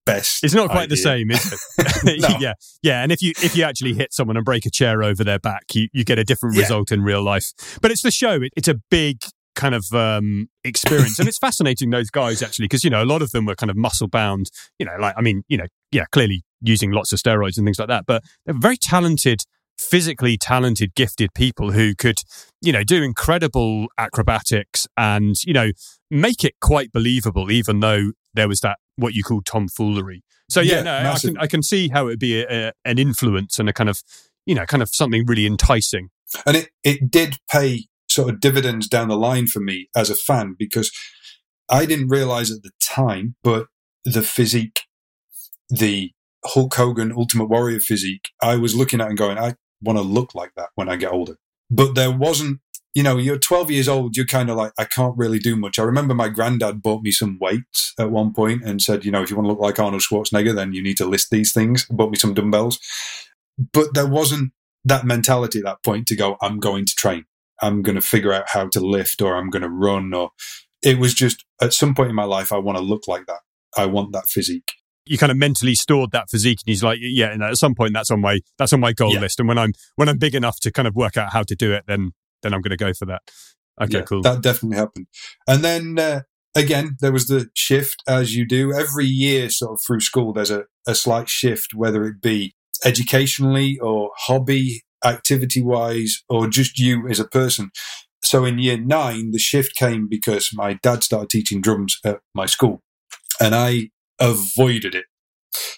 [0.05, 0.43] best.
[0.43, 0.89] It's not quite idea.
[0.89, 2.21] the same, is it?
[2.21, 2.37] no.
[2.39, 3.03] yeah, yeah.
[3.03, 5.63] And if you if you actually hit someone and break a chair over their back,
[5.73, 6.61] you, you get a different yeah.
[6.61, 7.51] result in real life.
[7.81, 8.41] But it's the show.
[8.41, 9.17] It, it's a big
[9.55, 13.21] kind of um, experience, and it's fascinating those guys actually because you know a lot
[13.21, 14.49] of them were kind of muscle bound.
[14.79, 17.79] You know, like I mean, you know, yeah, clearly using lots of steroids and things
[17.79, 19.41] like that, but they're very talented
[19.77, 22.19] physically talented, gifted people who could,
[22.61, 25.71] you know, do incredible acrobatics and, you know,
[26.09, 30.23] make it quite believable, even though there was that what you call tomfoolery.
[30.49, 32.71] So yeah, yeah no, I can I can see how it would be a, a,
[32.83, 34.01] an influence and a kind of
[34.45, 36.09] you know kind of something really enticing.
[36.45, 40.15] And it it did pay sort of dividends down the line for me as a
[40.15, 40.91] fan because
[41.69, 43.67] I didn't realize at the time, but
[44.03, 44.81] the physique,
[45.69, 46.11] the
[46.45, 50.35] Hulk Hogan Ultimate Warrior physique, I was looking at and going, I want to look
[50.35, 51.37] like that when I get older.
[51.71, 52.59] But there wasn't
[52.95, 55.77] you know, you're 12 years old, you're kind of like, I can't really do much.
[55.77, 59.21] I remember my granddad bought me some weights at one point and said, you know,
[59.21, 61.85] if you want to look like Arnold Schwarzenegger, then you need to list these things.
[61.89, 62.79] Bought me some dumbbells.
[63.73, 64.53] But there wasn't
[64.85, 67.25] that mentality at that point to go, I'm going to train.
[67.61, 70.31] I'm going to figure out how to lift or I'm going to run or
[70.81, 73.39] it was just at some point in my life, I want to look like that.
[73.75, 74.71] I want that physique
[75.07, 77.93] you kind of mentally stored that physique and he's like yeah know, at some point
[77.93, 79.19] that's on my that's on my goal yeah.
[79.19, 81.55] list and when i'm when i'm big enough to kind of work out how to
[81.55, 82.11] do it then
[82.45, 83.23] then I'm going to go for that.
[83.81, 84.21] Okay, yeah, cool.
[84.21, 85.07] That definitely happened.
[85.47, 86.21] And then uh,
[86.55, 90.31] again, there was the shift, as you do every year, sort of through school.
[90.31, 92.55] There's a, a slight shift, whether it be
[92.85, 97.71] educationally or hobby, activity wise, or just you as a person.
[98.23, 102.45] So in year nine, the shift came because my dad started teaching drums at my
[102.45, 102.81] school,
[103.41, 105.05] and I avoided it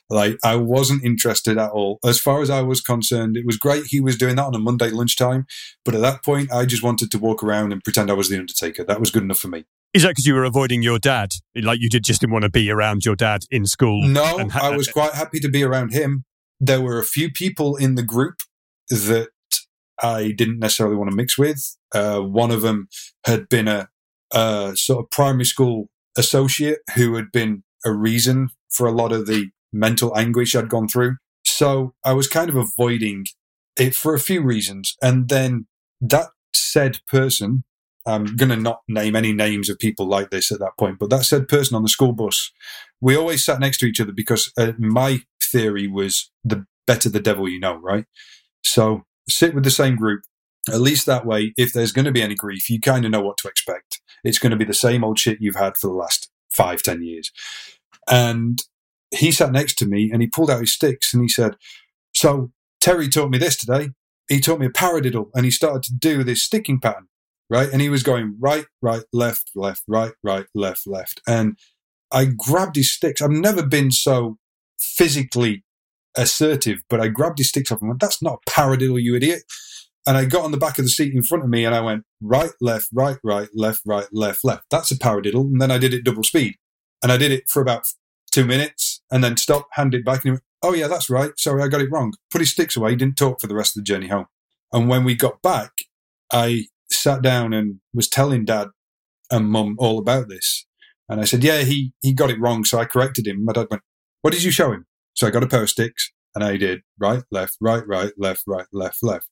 [0.10, 2.00] like I wasn't interested at all.
[2.06, 4.60] As far as I was concerned, it was great he was doing that on a
[4.60, 5.46] Monday lunchtime,
[5.84, 8.38] but at that point I just wanted to walk around and pretend I was the
[8.40, 8.84] Undertaker.
[8.84, 9.66] That was good enough for me.
[9.94, 11.32] Is that because you were avoiding your dad?
[11.56, 14.04] Like you did just didn't want to be around your dad in school?
[14.08, 16.26] No, ha- I was quite happy to be around him.
[16.60, 18.42] there were a few people in the group
[18.90, 19.30] that
[20.02, 21.76] I didn't necessarily want to mix with.
[21.94, 22.88] Uh, one of them
[23.26, 23.90] had been a,
[24.34, 29.26] a sort of primary school associate who had been a reason for a lot of
[29.28, 31.18] the mental anguish I'd gone through.
[31.46, 33.26] So I was kind of avoiding
[33.78, 34.96] it for a few reasons.
[35.02, 35.68] And then
[36.02, 37.64] that said person,
[38.06, 41.10] I'm going to not name any names of people like this at that point, but
[41.10, 42.52] that said person on the school bus,
[43.02, 47.20] we always sat next to each other because uh, my theory was the better the
[47.20, 48.06] devil you know, right?
[48.64, 50.22] So sit with the same group.
[50.70, 53.22] At least that way, if there's going to be any grief, you kind of know
[53.22, 54.02] what to expect.
[54.24, 57.04] It's going to be the same old shit you've had for the last five, ten
[57.04, 57.32] years.
[58.10, 58.62] And
[59.12, 61.56] he sat next to me and he pulled out his sticks and he said,
[62.14, 63.90] So Terry taught me this today.
[64.30, 67.08] He taught me a paradiddle and he started to do this sticking pattern,
[67.50, 67.70] right?
[67.72, 71.22] And he was going right, right, left, left, right, right, left, left.
[71.28, 71.58] And
[72.12, 73.22] I grabbed his sticks.
[73.22, 74.38] I've never been so
[74.80, 75.64] physically
[76.18, 79.44] assertive, but I grabbed his sticks off and went, That's not a paradiddle, you idiot.
[80.06, 81.82] And I got on the back of the seat in front of me and I
[81.82, 84.64] went right, left, right, right, left, right, left, left.
[84.72, 85.42] That's a paradiddle.
[85.42, 86.56] And then I did it double speed.
[87.04, 87.86] And I did it for about
[88.32, 91.32] two minutes and then stopped, handed it back, and he went, Oh, yeah, that's right.
[91.38, 92.14] Sorry, I got it wrong.
[92.32, 92.92] Put his sticks away.
[92.92, 94.26] He didn't talk for the rest of the journey home.
[94.74, 95.72] And when we got back,
[96.32, 98.70] I sat down and was telling dad
[99.32, 100.66] and mum all about this.
[101.10, 102.66] And I said, Yeah, he, he got it wrong.
[102.66, 103.46] So I corrected him.
[103.46, 103.84] My dad went,
[104.22, 104.86] What did you show him?
[105.14, 108.44] So I got a pair of sticks and I did right, left, right, right, left,
[108.46, 109.28] right, left, left.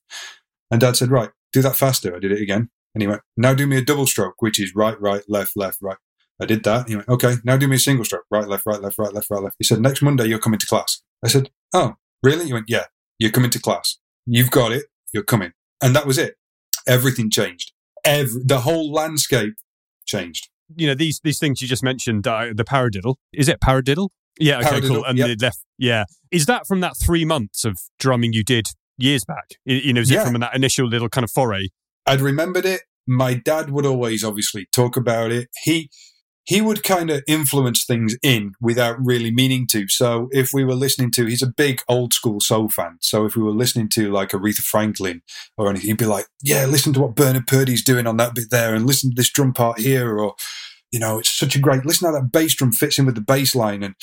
[0.70, 2.14] And dad said, Right, do that faster.
[2.14, 2.70] I did it again.
[2.94, 5.78] And he went, Now do me a double stroke, which is right, right, left, left,
[5.82, 5.98] right.
[6.40, 6.88] I did that.
[6.88, 8.24] He went, okay, now do me a single stroke.
[8.30, 9.56] Right, left, right, left, right, left, right, left.
[9.58, 11.02] He said, next Monday you're coming to class.
[11.24, 12.46] I said, oh, really?
[12.46, 12.84] He went, yeah,
[13.18, 13.98] you're coming to class.
[14.26, 14.84] You've got it.
[15.12, 15.52] You're coming.
[15.82, 16.36] And that was it.
[16.86, 17.72] Everything changed.
[18.04, 19.54] Every, the whole landscape
[20.06, 20.48] changed.
[20.76, 23.16] You know, these, these things you just mentioned, uh, the paradiddle.
[23.32, 24.08] Is it paradiddle?
[24.38, 25.04] Yeah, okay, Paradiddle, cool.
[25.04, 25.28] And yep.
[25.28, 26.04] the left, yeah.
[26.30, 28.66] Is that from that three months of drumming you did
[28.98, 29.52] years back?
[29.64, 31.68] You know, is it from that initial little kind of foray?
[32.04, 32.82] I'd remembered it.
[33.06, 35.48] My dad would always obviously talk about it.
[35.64, 35.90] He
[36.46, 39.88] he would kind of influence things in without really meaning to.
[39.88, 42.98] So if we were listening to, he's a big old school soul fan.
[43.00, 45.22] So if we were listening to like Aretha Franklin
[45.58, 48.50] or anything, he'd be like, "Yeah, listen to what Bernard Purdie's doing on that bit
[48.50, 50.34] there, and listen to this drum part here." Or,
[50.92, 51.84] you know, it's such a great.
[51.84, 53.82] Listen how that bass drum fits in with the bass line.
[53.82, 53.96] And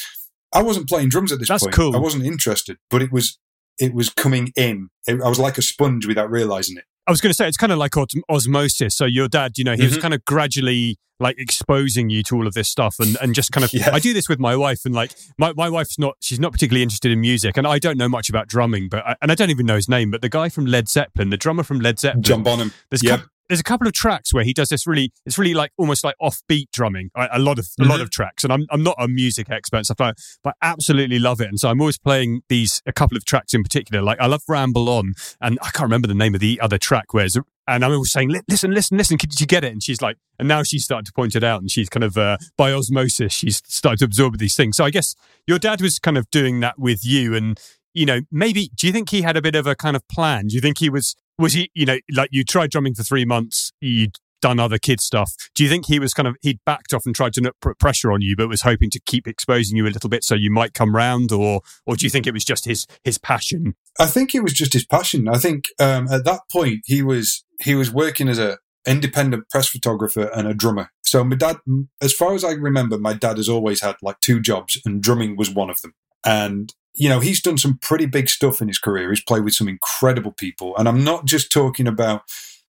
[0.54, 1.76] I wasn't playing drums at this That's point.
[1.76, 1.96] cool.
[1.96, 3.40] I wasn't interested, but it was
[3.80, 4.90] it was coming in.
[5.08, 6.84] It, I was like a sponge without realizing it.
[7.08, 8.96] I was going to say it's kind of like os- osmosis.
[8.96, 10.02] So your dad, you know, he was Mhm.
[10.02, 13.64] kind of gradually like exposing you to all of this stuff, and and just kind
[13.64, 13.72] of.
[13.74, 13.92] Yeah.
[13.94, 16.84] I do this with my wife, and like my, my wife's not she's not particularly
[16.84, 19.50] interested in music, and I don't know much about drumming, but I, and I don't
[19.52, 22.24] even know his name, but the guy from Led Zeppelin, the drummer from Led Zeppelin,
[22.24, 22.74] John Bonham.
[22.90, 23.22] There's Yep.
[23.50, 26.16] There's a couple of tracks where he does this really it's really like almost like
[26.22, 27.10] offbeat drumming.
[27.16, 28.04] A lot of a lot Mhm.
[28.04, 30.68] of tracks, and I'm I'm not a music expert and stuff like, that, but I
[30.72, 31.48] absolutely love it.
[31.50, 34.02] And so I'm always playing these a couple of tracks in particular.
[34.02, 37.14] Like I love Ramble On, and I can't remember the name of the other track.
[37.14, 39.16] Whereas and I'm always saying, listen, listen, listen.
[39.18, 39.72] Did you get it?
[39.72, 42.18] And she's like, and now she's starting to point it out, and she's kind of
[42.18, 44.76] uh, by osmosis, she's started to absorb these things.
[44.78, 45.16] So I guess
[45.48, 47.58] your dad was kind of doing that with you, and
[47.94, 50.48] you know, maybe do you think he had a bit of a kind of plan?
[50.48, 53.26] Do you think he was was he, you know, like you tried drumming for three
[53.26, 55.34] months, you'd done other kid stuff.
[55.56, 58.12] Do you think he was kind of he'd backed off and tried to put pressure
[58.12, 60.74] on you, but was hoping to keep exposing you a little bit so you might
[60.74, 63.76] come round, or or do you think it was just his his passion?
[63.98, 65.30] I think it was just his passion.
[65.30, 69.70] I think um, at that point he was he was working as a independent press
[69.70, 70.92] photographer and a drummer.
[71.04, 71.58] So my dad,
[72.02, 75.38] as far as I remember, my dad has always had like two jobs, and drumming
[75.38, 75.94] was one of them.
[76.26, 79.10] And you know he's done some pretty big stuff in his career.
[79.10, 82.24] He's played with some incredible people, and I'm not just talking about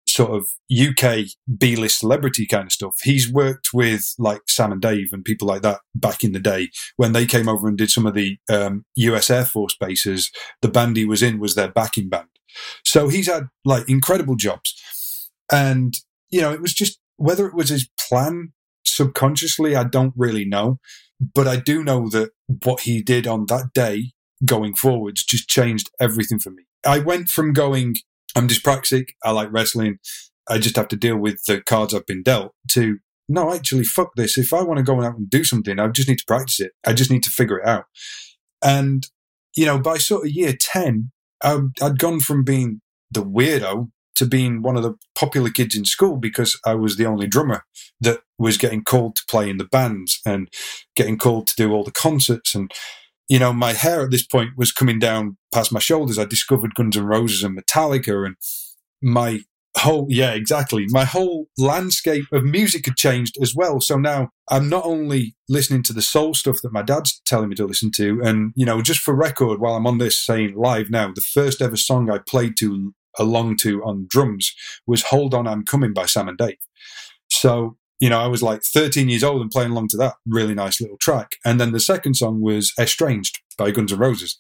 [0.07, 1.27] sort of UK
[1.59, 2.97] B list celebrity kind of stuff.
[3.03, 6.69] He's worked with like Sam and Dave and people like that back in the day
[6.97, 10.31] when they came over and did some of the um, US Air Force bases.
[10.63, 12.29] The band he was in was their backing band.
[12.85, 15.31] So he's had like incredible jobs.
[15.51, 15.95] And,
[16.31, 18.53] you know, it was just whether it was his plan
[18.85, 20.79] subconsciously, I don't really know.
[21.21, 24.13] But I do know that what he did on that day
[24.45, 26.65] going forwards just changed everything for me.
[26.87, 27.97] I went from going,
[28.37, 29.99] I'm dyspraxic, I like wrestling,
[30.49, 34.15] I just have to deal with the cards I've been dealt to no, actually, fuck
[34.17, 34.37] this.
[34.37, 36.73] If I want to go out and do something, I just need to practice it.
[36.87, 37.87] I just need to figure it out.
[38.63, 39.07] And,
[39.57, 41.11] you know, by sort of year 10,
[41.43, 42.81] I, I'd gone from being
[43.11, 47.07] the weirdo to being one of the popular kids in school because I was the
[47.07, 47.65] only drummer
[48.01, 50.49] that was getting called to play in the bands and
[50.95, 52.55] getting called to do all the concerts.
[52.55, 52.71] And,
[53.29, 56.19] you know, my hair at this point was coming down past my shoulders.
[56.19, 58.37] I discovered Guns N' Roses and Metallica and
[59.03, 59.41] my
[59.77, 60.87] whole yeah exactly.
[60.91, 63.81] My whole landscape of music had changed as well.
[63.81, 67.57] So now i'm not only listening to the soul stuff that my dad's telling me
[67.57, 70.91] to listen to and you know just for record while i'm on this saying live
[70.91, 74.55] now the first ever song i played to along to on drums
[74.87, 76.57] was hold on i'm coming by sam and dave.
[77.31, 80.55] So you know i was like 13 years old and playing along to that really
[80.55, 84.39] nice little track and then the second song was estranged by guns n' roses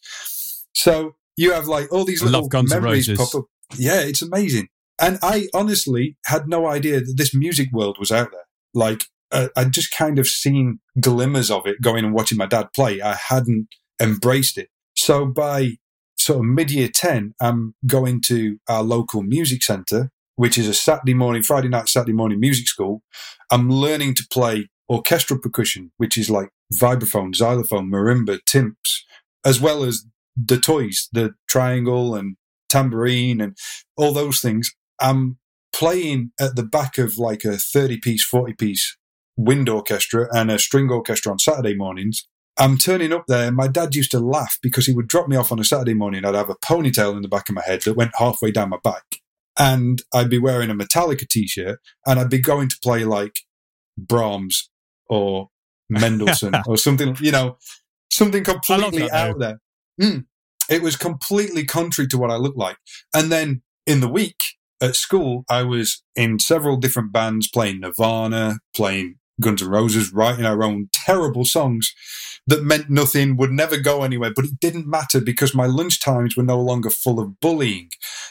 [0.74, 3.46] so you have like all these little memories pop up
[3.76, 4.68] yeah it's amazing
[5.00, 8.46] and I honestly had no idea that this music world was out there.
[8.72, 12.68] Like, uh, I'd just kind of seen glimmers of it going and watching my dad
[12.74, 13.00] play.
[13.00, 13.68] I hadn't
[14.00, 14.68] embraced it.
[14.96, 15.72] So by
[16.16, 20.74] sort of mid year 10, I'm going to our local music center, which is a
[20.74, 23.02] Saturday morning, Friday night, Saturday morning music school.
[23.50, 29.04] I'm learning to play orchestral percussion, which is like vibraphone, xylophone, marimba, timps,
[29.44, 30.04] as well as
[30.36, 32.36] the toys, the triangle and
[32.68, 33.56] tambourine and
[33.96, 34.72] all those things.
[35.00, 35.38] I'm
[35.72, 38.96] playing at the back of like a 30 piece, 40 piece
[39.36, 42.26] wind orchestra and a string orchestra on Saturday mornings.
[42.56, 43.50] I'm turning up there.
[43.50, 46.24] My dad used to laugh because he would drop me off on a Saturday morning.
[46.24, 48.78] I'd have a ponytail in the back of my head that went halfway down my
[48.82, 49.02] back.
[49.58, 53.40] And I'd be wearing a Metallica t shirt and I'd be going to play like
[53.96, 54.70] Brahms
[55.08, 55.50] or
[55.88, 57.58] Mendelssohn or something, you know,
[58.10, 59.60] something completely out there.
[60.00, 60.26] Mm.
[60.68, 62.78] It was completely contrary to what I looked like.
[63.14, 64.40] And then in the week,
[64.80, 70.44] at school, I was in several different bands playing Nirvana, playing Guns N' Roses, writing
[70.44, 71.92] our own terrible songs
[72.46, 74.32] that meant nothing, would never go anywhere.
[74.34, 77.90] But it didn't matter because my lunch times were no longer full of bullying.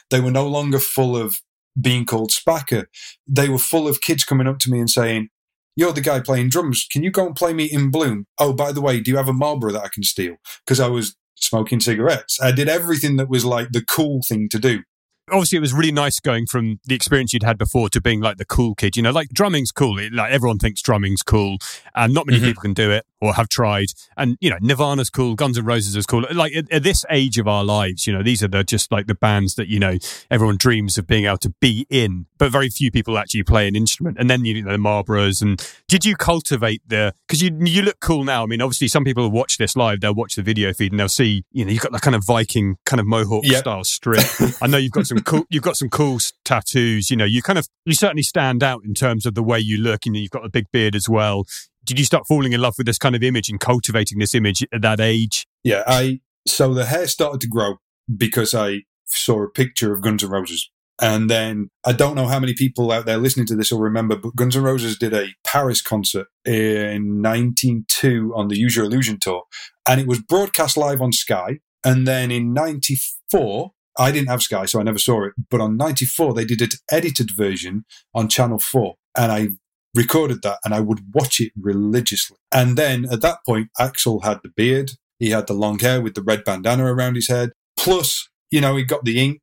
[0.09, 1.41] They were no longer full of
[1.79, 2.85] being called spacker.
[3.27, 5.29] They were full of kids coming up to me and saying,
[5.75, 6.85] You're the guy playing drums.
[6.91, 8.25] Can you go and play me in Bloom?
[8.37, 10.35] Oh, by the way, do you have a Marlboro that I can steal?
[10.65, 12.39] Because I was smoking cigarettes.
[12.41, 14.83] I did everything that was like the cool thing to do
[15.29, 18.37] obviously it was really nice going from the experience you'd had before to being like
[18.37, 18.97] the cool kid.
[18.97, 19.99] You know, like drumming's cool.
[19.99, 21.57] It, like everyone thinks drumming's cool,
[21.95, 22.47] and not many mm-hmm.
[22.47, 23.87] people can do it or have tried.
[24.17, 26.25] And you know, Nirvana's cool, Guns N' Roses is cool.
[26.31, 29.07] Like at, at, this age of our lives, you know, these are the just like
[29.07, 29.97] the bands that you know
[30.29, 33.75] everyone dreams of being able to be in, but very few people actually play an
[33.75, 34.17] instrument.
[34.19, 35.41] And then you know the Marlboros.
[35.41, 37.13] And did you cultivate the?
[37.27, 38.43] Because you you look cool now.
[38.43, 40.01] I mean, obviously, some people watch this live.
[40.01, 42.25] They'll watch the video feed and they'll see you know you've got that kind of
[42.25, 43.59] Viking kind of mohawk yep.
[43.59, 44.23] style strip.
[44.61, 45.45] I know you've got some cool.
[45.49, 47.09] You've got some cool tattoos.
[47.09, 49.77] You know, you kind of you certainly stand out in terms of the way you
[49.77, 50.05] look.
[50.05, 51.45] and you've got a big beard as well.
[51.85, 54.63] Did you start falling in love with this kind of image and cultivating this image
[54.73, 55.45] at that age?
[55.63, 57.77] Yeah, I so the hair started to grow
[58.15, 60.69] because I saw a picture of Guns N' Roses.
[61.01, 64.15] And then I don't know how many people out there listening to this will remember,
[64.15, 69.17] but Guns N' Roses did a Paris concert in 1992 on the Use Your Illusion
[69.19, 69.43] tour.
[69.87, 71.59] And it was broadcast live on Sky.
[71.83, 75.33] And then in 94, I didn't have Sky, so I never saw it.
[75.49, 78.95] But on 94, they did an edited version on Channel 4.
[79.17, 79.49] And I
[79.95, 82.37] recorded that and I would watch it religiously.
[82.51, 84.91] And then at that point, Axl had the beard.
[85.19, 87.51] He had the long hair with the red bandana around his head.
[87.77, 89.41] Plus, you know, he got the ink.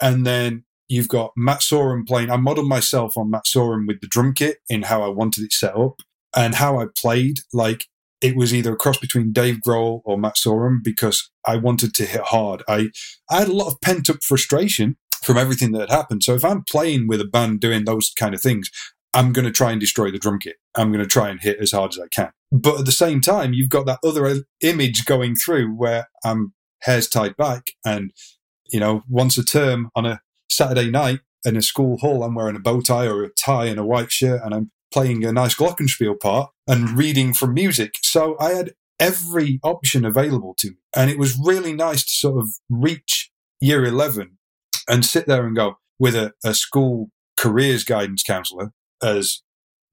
[0.00, 2.30] And then you've got Matt Sorum playing.
[2.30, 5.52] I modeled myself on Matt Sorum with the drum kit in how I wanted it
[5.52, 6.02] set up
[6.34, 7.38] and how I played.
[7.52, 7.86] Like
[8.22, 12.06] it was either a cross between Dave Grohl or Matt Sorum because I wanted to
[12.06, 12.62] hit hard.
[12.68, 12.90] I,
[13.28, 16.22] I had a lot of pent up frustration from everything that had happened.
[16.22, 18.70] So if I'm playing with a band doing those kind of things,
[19.14, 20.56] I'm going to try and destroy the drum kit.
[20.74, 22.30] I'm going to try and hit as hard as I can.
[22.50, 27.08] But at the same time, you've got that other image going through where I'm hairs
[27.08, 28.12] tied back and,
[28.70, 32.56] you know, once a term on a Saturday night in a school hall, I'm wearing
[32.56, 35.54] a bow tie or a tie and a white shirt and I'm playing a nice
[35.54, 37.94] glockenspiel part and reading from music.
[38.02, 40.76] So I had every option available to me.
[40.94, 44.38] And it was really nice to sort of reach year 11
[44.88, 49.42] and sit there and go with a, a school careers guidance counselor, as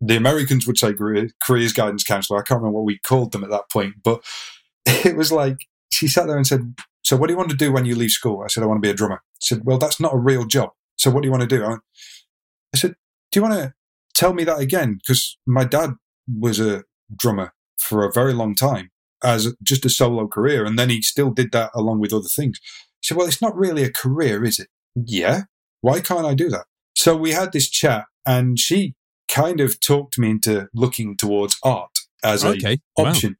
[0.01, 2.39] the Americans would say careers guidance counselor.
[2.39, 4.23] I can't remember what we called them at that point, but
[4.85, 5.57] it was like
[5.91, 8.11] she sat there and said, So what do you want to do when you leave
[8.11, 8.41] school?
[8.43, 9.21] I said, I want to be a drummer.
[9.43, 10.71] She said, Well, that's not a real job.
[10.97, 11.65] So what do you want to do?
[11.65, 12.95] I said,
[13.31, 13.73] Do you want to
[14.19, 15.91] tell me that again because my dad
[16.27, 16.83] was a
[17.15, 18.91] drummer for a very long time
[19.23, 20.65] as just a solo career.
[20.65, 22.59] And then he still did that along with other things.
[22.99, 24.67] He said, well, it's not really a career, is it?
[24.93, 25.43] Yeah.
[25.81, 26.65] Why can't I do that?
[26.95, 28.93] So we had this chat and she
[29.29, 32.79] kind of talked me into looking towards art as okay.
[32.97, 33.37] a option.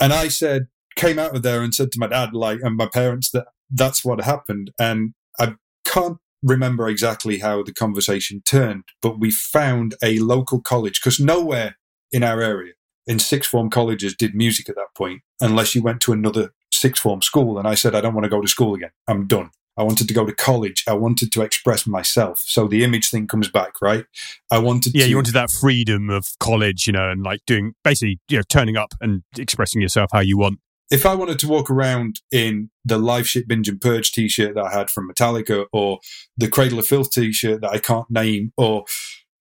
[0.00, 0.06] Wow.
[0.06, 2.86] And I said, came out of there and said to my dad, like, and my
[2.86, 4.70] parents that that's what happened.
[4.78, 5.54] And I
[5.84, 11.76] can't remember exactly how the conversation turned, but we found a local college because nowhere
[12.10, 12.72] in our area
[13.06, 17.02] in sixth form colleges did music at that point unless you went to another sixth
[17.02, 17.58] form school.
[17.58, 18.90] And I said, I don't want to go to school again.
[19.08, 19.50] I'm done.
[19.76, 20.84] I wanted to go to college.
[20.86, 22.42] I wanted to express myself.
[22.44, 24.04] So the image thing comes back, right?
[24.50, 27.74] I wanted yeah, to, you wanted that freedom of college, you know, and like doing
[27.82, 30.58] basically, you know, turning up and expressing yourself how you want.
[30.92, 34.56] If I wanted to walk around in the Live Shit Binge and Purge t shirt
[34.56, 36.00] that I had from Metallica or
[36.36, 38.84] the Cradle of Filth t shirt that I can't name or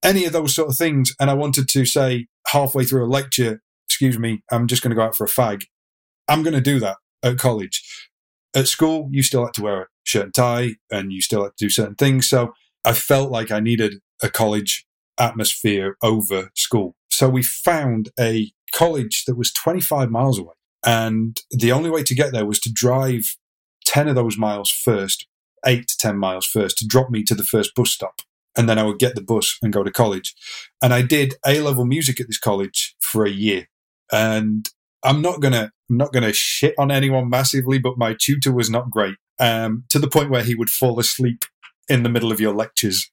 [0.01, 3.61] any of those sort of things, and I wanted to say halfway through a lecture,
[3.85, 5.65] excuse me, I'm just going to go out for a fag,
[6.29, 7.83] I'm going to do that at college.
[8.55, 11.57] At school, you still had to wear a shirt and tie and you still had
[11.57, 12.29] to do certain things.
[12.29, 12.53] So
[12.85, 14.85] I felt like I needed a college
[15.19, 16.95] atmosphere over school.
[17.09, 20.53] So we found a college that was 25 miles away.
[20.85, 23.35] And the only way to get there was to drive
[23.85, 25.27] 10 of those miles first,
[25.65, 28.21] eight to 10 miles first, to drop me to the first bus stop.
[28.57, 30.33] And then I would get the bus and go to college.
[30.81, 33.67] And I did A level music at this college for a year.
[34.11, 34.69] And
[35.03, 38.89] I'm not gonna I'm not gonna shit on anyone massively, but my tutor was not
[38.89, 39.15] great.
[39.39, 41.45] Um, to the point where he would fall asleep
[41.89, 43.11] in the middle of your lectures.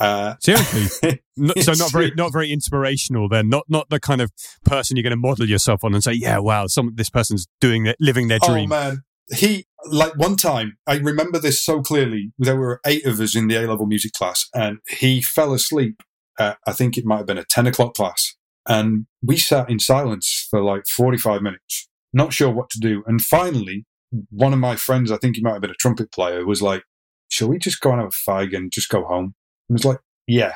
[0.00, 1.20] Uh, Seriously,
[1.60, 3.28] so not very not very inspirational.
[3.28, 4.32] Then not not the kind of
[4.64, 7.86] person you're going to model yourself on and say, yeah, wow, some this person's doing
[7.86, 8.72] it, living their dream.
[8.72, 9.02] Oh man,
[9.34, 12.32] he like one time I remember this so clearly.
[12.38, 16.02] There were eight of us in the A level music class, and he fell asleep.
[16.38, 18.36] At, I think it might have been a ten o'clock class,
[18.66, 23.02] and we sat in silence for like 45 minutes, not sure what to do.
[23.06, 23.84] And finally,
[24.30, 26.84] one of my friends, I think he might have been a trumpet player, was like,
[27.28, 29.34] Shall we just go and have a fag and just go home?
[29.70, 30.54] And was like, Yeah,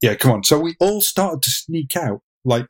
[0.00, 0.44] yeah, come on.
[0.44, 2.66] So we all started to sneak out, like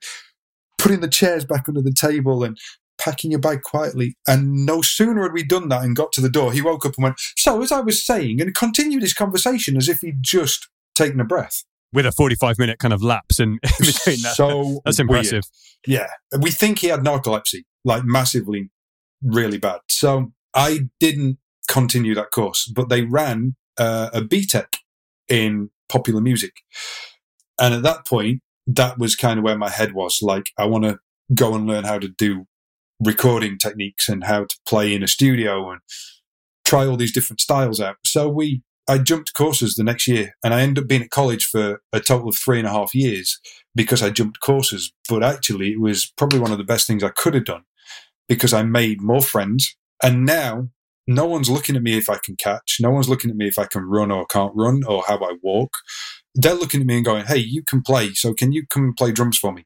[0.78, 2.58] putting the chairs back under the table and
[2.98, 4.16] packing your bag quietly.
[4.26, 6.94] And no sooner had we done that and got to the door, he woke up
[6.96, 10.68] and went, So, as I was saying, and continued his conversation as if he'd just
[10.94, 11.62] taken a breath
[11.92, 14.34] with a 45 minute kind of lapse in, between that.
[14.34, 15.44] So That's impressive.
[15.86, 16.00] Weird.
[16.00, 16.38] Yeah.
[16.40, 18.70] We think he had narcolepsy, like massively,
[19.22, 19.80] really bad.
[19.88, 21.38] So I didn't
[21.68, 24.66] continue that course, but they ran uh, a BTEC
[25.28, 26.52] in popular music.
[27.60, 30.20] And at that point, that was kind of where my head was.
[30.22, 30.98] Like, I want to
[31.34, 32.46] go and learn how to do
[33.04, 35.80] recording techniques and how to play in a studio and
[36.64, 37.96] try all these different styles out.
[38.04, 41.44] So we I jumped courses the next year and I ended up being at college
[41.44, 43.38] for a total of three and a half years
[43.74, 44.92] because I jumped courses.
[45.08, 47.62] But actually, it was probably one of the best things I could have done
[48.28, 49.76] because I made more friends.
[50.02, 50.68] And now
[51.06, 52.78] no one's looking at me if I can catch.
[52.80, 55.34] No one's looking at me if I can run or can't run or how I
[55.42, 55.74] walk.
[56.34, 58.12] They're looking at me and going, Hey, you can play.
[58.14, 59.64] So can you come and play drums for me?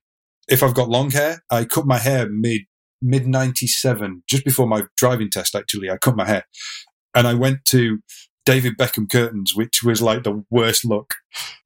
[0.48, 2.62] If I've got long hair, I cut my hair mid,
[3.02, 5.90] mid 97, just before my driving test, actually.
[5.90, 6.44] I cut my hair
[7.14, 7.98] and I went to
[8.44, 11.14] David Beckham curtains, which was like the worst look.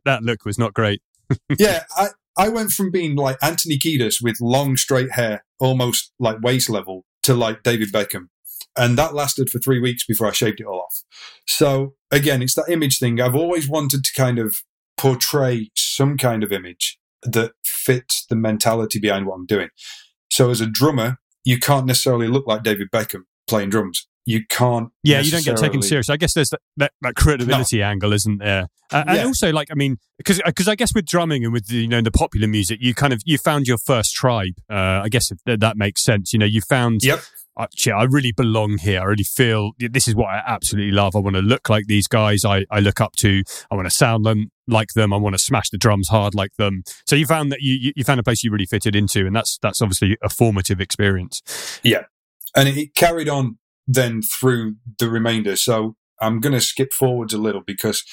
[0.04, 1.02] That look was not great.
[1.58, 6.40] yeah, I, I went from being like Anthony Kiedis with long straight hair, almost like
[6.40, 8.28] waist level, to like David Beckham.
[8.76, 11.02] And that lasted for three weeks before I shaved it all off.
[11.46, 13.20] So again, it's that image thing.
[13.20, 14.56] I've always wanted to kind of
[14.96, 19.68] portray some kind of image that fits the mentality behind what I'm doing.
[20.30, 24.90] So as a drummer, you can't necessarily look like David Beckham playing drums you can't.
[25.02, 26.12] Yeah, you don't get taken seriously.
[26.12, 27.86] I guess there's that, that, that credibility no.
[27.86, 28.68] angle, isn't there?
[28.92, 29.24] Uh, and yeah.
[29.24, 32.00] also, like, I mean, because because I guess with drumming and with the, you know
[32.00, 34.54] the popular music, you kind of you found your first tribe.
[34.70, 36.32] Uh, I guess if that makes sense.
[36.32, 37.02] You know, you found.
[37.02, 37.20] Yep.
[37.86, 39.00] Yeah, I really belong here.
[39.00, 41.16] I really feel this is what I absolutely love.
[41.16, 42.44] I want to look like these guys.
[42.44, 43.42] I, I look up to.
[43.70, 45.12] I want to sound them like them.
[45.12, 46.82] I want to smash the drums hard like them.
[47.06, 49.58] So you found that you you found a place you really fitted into, and that's
[49.62, 51.80] that's obviously a formative experience.
[51.82, 52.04] Yeah,
[52.56, 55.56] and it carried on then through the remainder.
[55.56, 58.04] So I'm going to skip forwards a little because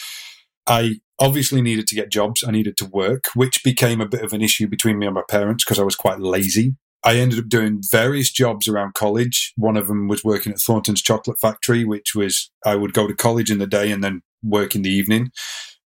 [0.65, 2.43] I obviously needed to get jobs.
[2.45, 5.23] I needed to work, which became a bit of an issue between me and my
[5.29, 6.75] parents because I was quite lazy.
[7.07, 9.53] I ended up doing various jobs around college.
[9.55, 13.15] One of them was working at Thornton's Chocolate Factory, which was I would go to
[13.15, 15.31] college in the day and then work in the evening.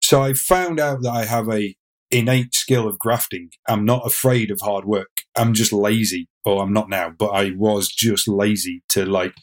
[0.01, 1.75] So I found out that I have a
[2.09, 3.51] innate skill of grafting.
[3.69, 5.21] I'm not afraid of hard work.
[5.37, 9.35] I'm just lazy, or I'm not now, but I was just lazy to like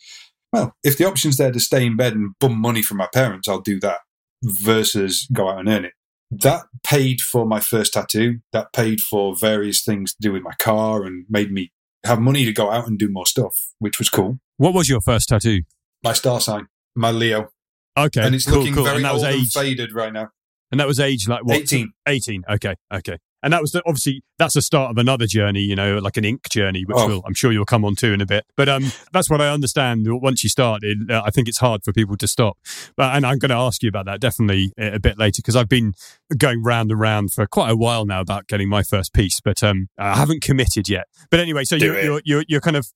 [0.53, 3.47] well, if the option's there to stay in bed and bum money from my parents,
[3.47, 3.99] I'll do that
[4.43, 5.93] versus go out and earn it.
[6.31, 8.41] That paid for my first tattoo.
[8.53, 11.73] That paid for various things to do with my car and made me
[12.05, 14.39] have money to go out and do more stuff, which was cool.
[14.57, 15.63] What was your first tattoo?
[16.05, 17.49] My star sign, my Leo.
[17.97, 18.21] Okay.
[18.21, 18.85] And it's cool, looking cool.
[18.85, 20.29] very and that was old age, and faded right now.
[20.71, 21.57] And that was age like what?
[21.57, 21.93] 18.
[22.07, 22.45] 18.
[22.51, 22.75] Okay.
[22.93, 26.17] Okay and that was the, obviously that's the start of another journey, you know, like
[26.17, 27.23] an ink journey, which oh.
[27.27, 28.45] I'm sure you'll come on to in a bit.
[28.57, 30.07] But um, that's what I understand.
[30.09, 32.59] Once you start, it, uh, I think it's hard for people to stop.
[32.97, 35.69] But and I'm going to ask you about that definitely a bit later because I've
[35.69, 35.95] been
[36.37, 39.63] going round and round for quite a while now about getting my first piece, but
[39.63, 41.07] um, I haven't committed yet.
[41.31, 42.89] But anyway, so you're, you're, you're you're kind of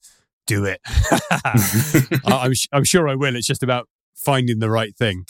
[0.46, 0.80] do it.
[2.24, 3.36] I'm I'm sure I will.
[3.36, 5.24] It's just about finding the right thing.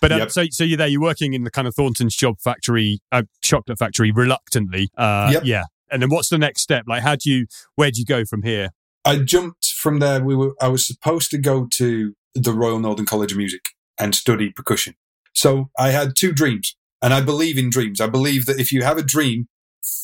[0.00, 0.30] But um, Yep.
[0.30, 0.88] so, so you're there.
[0.88, 4.90] You're working in the kind of Thornton's job factory, uh, chocolate factory, reluctantly.
[4.96, 5.42] Uh, Yep.
[5.44, 5.64] Yeah.
[5.90, 6.84] And then what's the next step?
[6.88, 7.46] Like, how do you?
[7.76, 8.70] Where do you go from here?
[9.04, 10.22] I jumped from there.
[10.24, 14.14] We were I was supposed to go to the Royal Northern College of Music and
[14.14, 14.94] study percussion.
[15.34, 18.00] So I had two dreams, and I believe in dreams.
[18.00, 19.48] I believe that if you have a dream,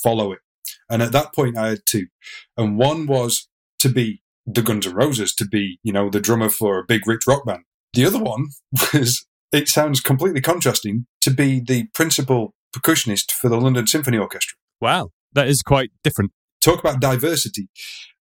[0.03, 0.41] follow it.
[0.91, 2.07] And at that point, I had two,
[2.57, 3.49] and one was
[3.79, 7.07] to be the Guns N' Roses, to be you know the drummer for a big
[7.07, 7.65] rich rock band.
[7.95, 8.47] The other one
[8.93, 14.57] was it sounds completely contrasting to be the principal percussionist for the London Symphony Orchestra
[14.81, 16.33] Wow, that is quite different.
[16.61, 17.69] talk about diversity.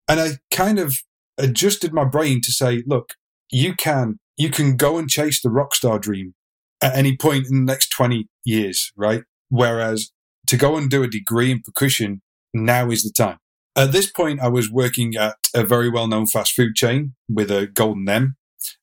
[0.07, 0.97] And I kind of
[1.38, 3.14] adjusted my brain to say, look,
[3.51, 6.34] you can you can go and chase the rock star dream
[6.82, 9.24] at any point in the next 20 years, right?
[9.49, 10.11] Whereas
[10.47, 12.22] to go and do a degree in percussion,
[12.53, 13.38] now is the time.
[13.76, 17.49] At this point, I was working at a very well known fast food chain with
[17.49, 18.36] a golden M.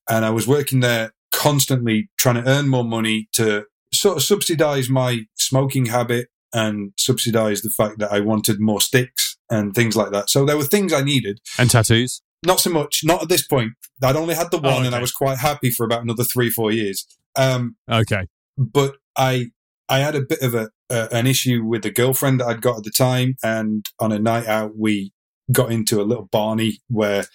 [0.09, 4.89] And I was working there constantly trying to earn more money to sort of subsidize
[4.89, 10.11] my smoking habit and subsidize the fact that I wanted more sticks and things like
[10.11, 10.29] that.
[10.29, 11.39] So there were things I needed.
[11.57, 12.21] And tattoos.
[12.45, 13.73] Not so much, not at this point.
[14.03, 16.49] I'd only had the Oh, one and I was quite happy for about another three,
[16.49, 17.05] four years.
[17.37, 18.27] Um, Okay.
[18.57, 19.47] but I
[19.87, 22.77] I had a bit of a uh, an issue with the girlfriend that I'd got
[22.77, 25.13] at the time, and on a night out we
[25.51, 27.25] got into a little Barney where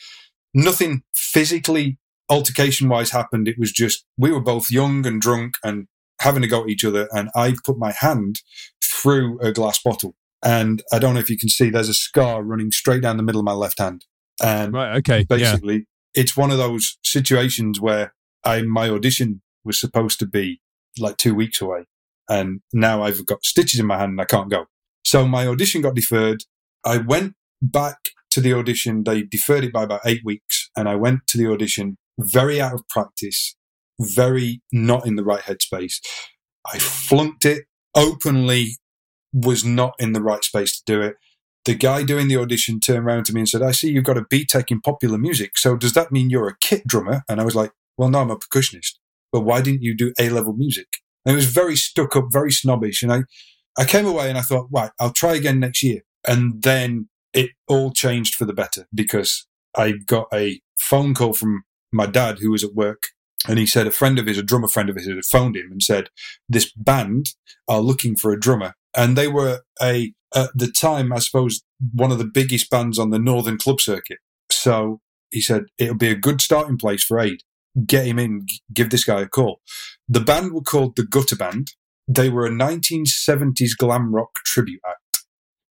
[0.54, 3.48] nothing physically altercation wise happened.
[3.48, 5.86] It was just we were both young and drunk and
[6.20, 8.40] having to go at each other, and I put my hand
[8.82, 12.42] through a glass bottle, and I don't know if you can see there's a scar
[12.42, 14.04] running straight down the middle of my left hand,
[14.42, 14.96] and Right.
[14.96, 15.18] Okay.
[15.18, 15.36] Yeah.
[15.36, 20.60] basically it's one of those situations where I my audition was supposed to be
[20.98, 21.84] like two weeks away
[22.28, 24.66] and now I've got stitches in my hand and I can't go.
[25.04, 26.44] So my audition got deferred.
[26.84, 27.98] I went back
[28.30, 29.04] to the audition.
[29.04, 32.74] They deferred it by about eight weeks and I went to the audition very out
[32.74, 33.56] of practice,
[34.00, 36.00] very not in the right headspace.
[36.72, 37.64] I flunked it
[37.94, 38.78] openly,
[39.32, 41.16] was not in the right space to do it
[41.66, 44.16] the guy doing the audition turned around to me and said, I see you've got
[44.16, 45.58] a BTEC in popular music.
[45.58, 47.24] So does that mean you're a kit drummer?
[47.28, 48.94] And I was like, well, no, I'm a percussionist.
[49.32, 50.98] But why didn't you do A level music?
[51.24, 53.02] And it was very stuck up, very snobbish.
[53.02, 53.24] And I,
[53.76, 56.02] I came away and I thought, right, I'll try again next year.
[56.26, 59.46] And then it all changed for the better because
[59.76, 63.08] I got a phone call from my dad who was at work.
[63.48, 65.70] And he said a friend of his, a drummer friend of his, had phoned him
[65.70, 66.08] and said,
[66.48, 67.34] this band
[67.68, 68.74] are looking for a drummer.
[68.96, 71.62] And they were a, at the time, I suppose,
[71.92, 74.18] one of the biggest bands on the Northern Club circuit.
[74.50, 77.42] So he said, it'll be a good starting place for Aid.
[77.84, 79.60] Get him in, give this guy a call.
[80.08, 81.72] The band were called the Gutter Band.
[82.08, 85.24] They were a 1970s glam rock tribute act.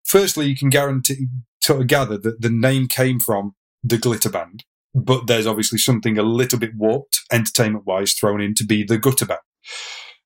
[0.04, 1.28] Firstly, you can guarantee,
[1.68, 4.64] of gather that the name came from the Glitter Band,
[4.94, 8.98] but there's obviously something a little bit warped, entertainment wise, thrown in to be the
[8.98, 9.40] Gutter Band.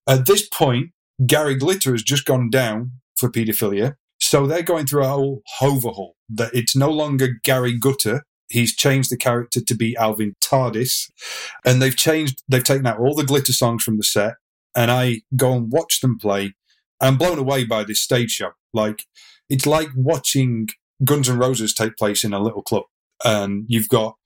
[0.07, 0.91] At this point,
[1.27, 3.95] Gary Glitter has just gone down for paedophilia.
[4.21, 8.25] So they're going through a whole overhaul that it's no longer Gary Gutter.
[8.49, 11.11] He's changed the character to be Alvin Tardis
[11.65, 14.35] and they've changed, they've taken out all the glitter songs from the set
[14.75, 16.55] and I go and watch them play.
[17.01, 18.51] I'm blown away by this stage show.
[18.73, 19.05] Like
[19.49, 20.69] it's like watching
[21.05, 22.85] Guns N' Roses take place in a little club
[23.25, 24.17] and you've got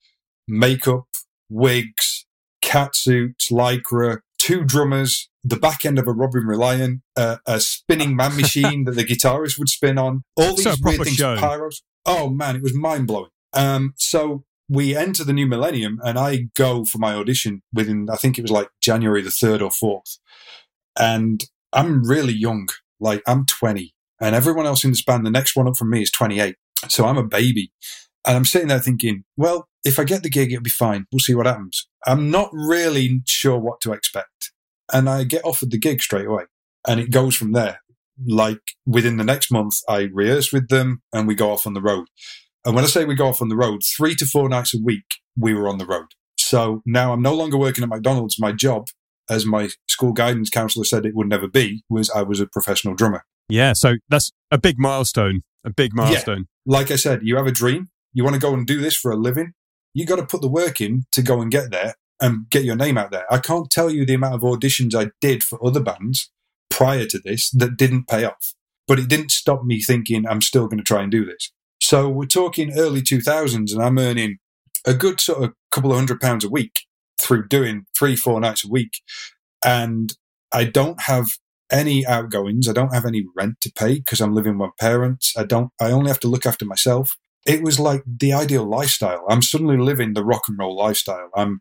[0.49, 1.05] makeup,
[1.49, 2.27] wigs,
[2.61, 8.15] cat suits, lycra, two drummers, the back end of a Robin Reliant, uh, a spinning
[8.17, 11.37] man machine that the guitarist would spin on, all these So weird things, show.
[11.37, 11.83] pyros.
[12.07, 13.31] Oh man, it was mind blowing.
[13.53, 18.17] Um, so we enter the new millennium and I go for my audition within, I
[18.17, 20.19] think it was like January the 3rd or 4th.
[20.99, 22.69] And I'm really young,
[23.01, 26.03] like I'm 20 and everyone else in this band, the next one up from me
[26.03, 26.57] is 28.
[26.89, 27.73] So I'm a baby.
[28.27, 31.07] And I'm sitting there thinking, well, if I get the gig, it'll be fine.
[31.11, 31.89] We'll see what happens.
[32.07, 34.53] I'm not really sure what to expect.
[34.93, 36.45] And I get offered the gig straight away.
[36.87, 37.81] And it goes from there.
[38.25, 41.81] Like within the next month, I rehearse with them and we go off on the
[41.81, 42.07] road.
[42.65, 44.79] And when I say we go off on the road, three to four nights a
[44.79, 45.05] week,
[45.37, 46.09] we were on the road.
[46.39, 48.39] So now I'm no longer working at McDonald's.
[48.39, 48.89] My job,
[49.29, 52.95] as my school guidance counselor said it would never be, was I was a professional
[52.95, 53.25] drummer.
[53.49, 53.73] Yeah.
[53.73, 55.43] So that's a big milestone.
[55.65, 56.47] A big milestone.
[56.67, 59.13] like I said, you have a dream, you want to go and do this for
[59.13, 59.53] a living,
[59.95, 62.77] you got to put the work in to go and get there and get your
[62.77, 63.27] name out there.
[63.31, 66.31] I can't tell you the amount of auditions I did for other bands
[66.71, 68.55] prior to this that didn't pay off,
[68.87, 71.53] but it didn't stop me thinking I'm still going to try and do this.
[71.81, 74.39] So we're talking early 2000s and I'm earning
[74.87, 76.81] a good sort of couple of hundred pounds a week
[77.21, 79.01] through doing three, four nights a week.
[79.65, 80.13] And
[80.53, 81.27] I don't have
[81.71, 82.69] any outgoings.
[82.69, 85.33] I don't have any rent to pay because I'm living with my parents.
[85.37, 87.17] I don't, I only have to look after myself.
[87.47, 89.25] It was like the ideal lifestyle.
[89.29, 91.31] I'm suddenly living the rock and roll lifestyle.
[91.35, 91.61] I'm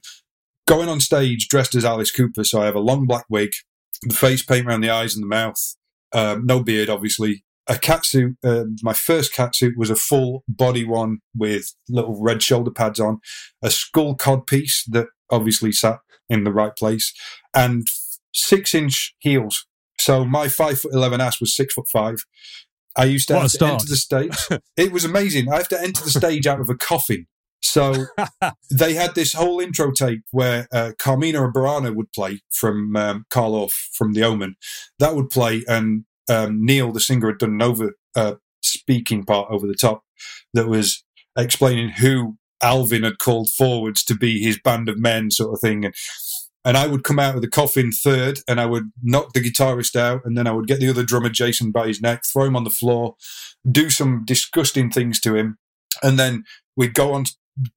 [0.67, 2.43] going on stage dressed as Alice Cooper.
[2.43, 3.51] So I have a long black wig,
[4.03, 5.75] the face paint around the eyes and the mouth,
[6.13, 7.43] um, no beard, obviously.
[7.67, 8.35] A catsuit.
[8.43, 13.19] Uh, my first catsuit was a full body one with little red shoulder pads on,
[13.61, 17.13] a skull cod piece that obviously sat in the right place,
[17.53, 17.85] and
[18.33, 19.67] six inch heels.
[19.99, 22.25] So my five foot eleven ass was six foot five.
[22.95, 24.37] I used to, have to enter the stage.
[24.77, 25.51] it was amazing.
[25.51, 27.27] I have to enter the stage out of a coffin.
[27.61, 28.07] So
[28.71, 33.53] they had this whole intro tape where uh, Carmina Burana would play from um, Carl
[33.53, 34.55] Orff from The Omen.
[34.99, 39.49] That would play, and um, Neil, the singer, had done an over uh, speaking part
[39.51, 40.03] over the top
[40.53, 41.03] that was
[41.37, 45.85] explaining who Alvin had called forwards to be his band of men, sort of thing.
[45.85, 45.95] And
[46.63, 49.95] and I would come out of the coffin third, and I would knock the guitarist
[49.95, 52.55] out, and then I would get the other drummer Jason by his neck, throw him
[52.55, 53.15] on the floor,
[53.69, 55.57] do some disgusting things to him,
[56.03, 56.43] and then
[56.75, 57.25] we'd go on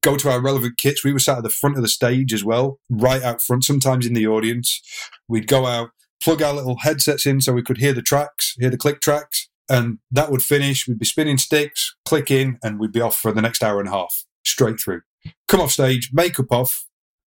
[0.01, 1.03] go to our relevant kits.
[1.03, 4.05] We were sat at the front of the stage as well, right out front, sometimes
[4.05, 4.81] in the audience.
[5.27, 5.89] We'd go out,
[6.23, 9.49] plug our little headsets in so we could hear the tracks, hear the click tracks,
[9.69, 10.87] and that would finish.
[10.87, 13.89] We'd be spinning sticks, click in, and we'd be off for the next hour and
[13.89, 15.01] a half, straight through.
[15.47, 16.84] Come off stage, makeup off,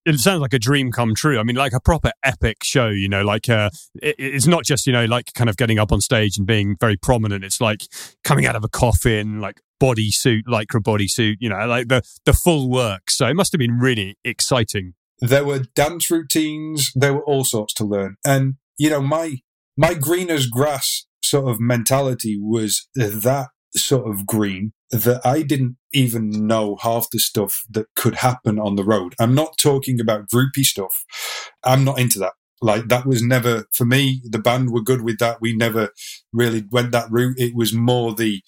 [0.08, 1.38] it sounds like a dream come true.
[1.38, 3.70] I mean, like a proper epic show, you know, like uh,
[4.01, 6.78] it, it's not just, you know, like kind of getting up on stage and being
[6.80, 7.43] very prominent.
[7.43, 7.82] It's like
[8.24, 12.70] coming out of a coffin, like bodysuit, lycra bodysuit, you know, like the, the full
[12.70, 13.12] work.
[13.12, 14.93] So it must have been really exciting.
[15.20, 16.91] There were dance routines.
[16.95, 18.16] There were all sorts to learn.
[18.26, 19.38] And, you know, my,
[19.76, 25.77] my green as grass sort of mentality was that sort of green that I didn't
[25.93, 29.15] even know half the stuff that could happen on the road.
[29.19, 31.03] I'm not talking about groupie stuff.
[31.63, 32.33] I'm not into that.
[32.61, 34.21] Like that was never for me.
[34.23, 35.41] The band were good with that.
[35.41, 35.89] We never
[36.33, 37.39] really went that route.
[37.39, 38.41] It was more the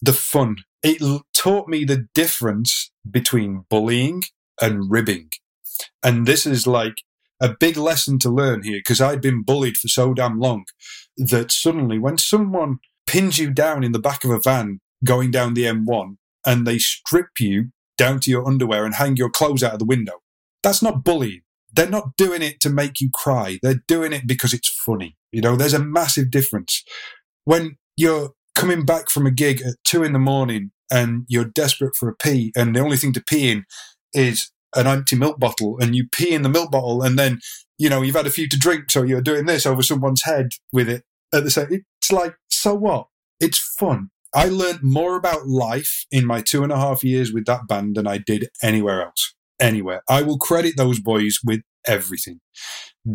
[0.00, 0.56] the fun.
[0.82, 1.00] It
[1.34, 4.22] taught me the difference between bullying
[4.60, 5.30] and ribbing.
[6.02, 6.94] And this is like
[7.40, 10.64] a big lesson to learn here because I'd been bullied for so damn long
[11.16, 15.54] that suddenly when someone pins you down in the back of a van going down
[15.54, 19.74] the M1 and they strip you down to your underwear and hang your clothes out
[19.74, 20.20] of the window.
[20.62, 21.42] That's not bullying.
[21.72, 23.58] They're not doing it to make you cry.
[23.62, 25.16] They're doing it because it's funny.
[25.30, 26.84] You know, there's a massive difference.
[27.44, 31.96] When you're coming back from a gig at two in the morning and you're desperate
[31.96, 33.64] for a pee and the only thing to pee in
[34.12, 37.40] is an empty milk bottle and you pee in the milk bottle and then,
[37.78, 38.90] you know, you've had a few to drink.
[38.90, 42.74] So you're doing this over someone's head with it at the same, it's like, so
[42.74, 43.06] what?
[43.40, 44.10] It's fun.
[44.34, 47.96] I learned more about life in my two and a half years with that band
[47.96, 49.34] than I did anywhere else.
[49.60, 50.02] Anywhere.
[50.08, 52.40] I will credit those boys with everything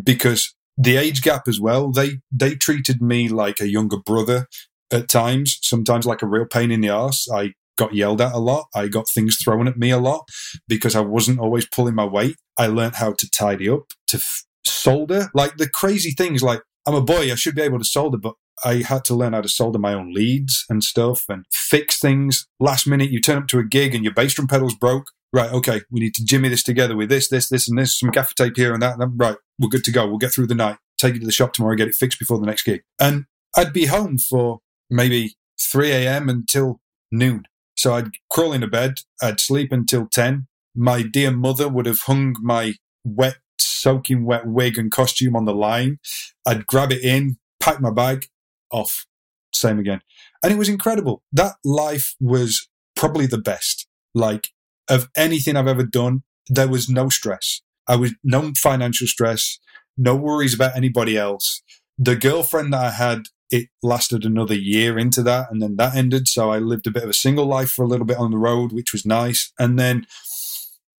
[0.04, 1.90] because the age gap as well.
[1.90, 4.46] They, they treated me like a younger brother
[4.92, 7.26] at times, sometimes like a real pain in the ass.
[7.32, 8.66] I got yelled at a lot.
[8.74, 10.28] I got things thrown at me a lot
[10.66, 12.36] because I wasn't always pulling my weight.
[12.56, 16.94] I learned how to tidy up, to f- solder, like the crazy things like I'm
[16.94, 18.34] a boy, I should be able to solder, but
[18.64, 22.46] I had to learn how to solder my own leads and stuff and fix things.
[22.60, 25.06] Last minute, you turn up to a gig and your bass drum pedal's broke.
[25.30, 28.10] Right, okay, we need to jimmy this together with this, this, this, and this, some
[28.10, 28.98] gaffer tape here and that.
[28.98, 30.06] And right, we're good to go.
[30.06, 32.38] We'll get through the night, take it to the shop tomorrow, get it fixed before
[32.38, 32.82] the next gig.
[32.98, 36.30] And I'd be home for maybe 3 a.m.
[36.30, 36.80] until
[37.12, 37.44] noon.
[37.76, 40.46] So I'd crawl into bed, I'd sleep until 10.
[40.74, 45.54] My dear mother would have hung my wet, soaking wet wig and costume on the
[45.54, 45.98] line.
[46.46, 48.28] I'd grab it in, pack my bag,
[48.70, 49.06] off.
[49.54, 50.00] Same again.
[50.42, 51.22] And it was incredible.
[51.32, 53.86] That life was probably the best.
[54.14, 54.48] Like
[54.88, 57.62] of anything I've ever done, there was no stress.
[57.86, 59.58] I was no financial stress,
[59.96, 61.62] no worries about anybody else.
[61.98, 66.28] The girlfriend that I had, it lasted another year into that and then that ended.
[66.28, 68.38] So I lived a bit of a single life for a little bit on the
[68.38, 69.52] road, which was nice.
[69.58, 70.06] And then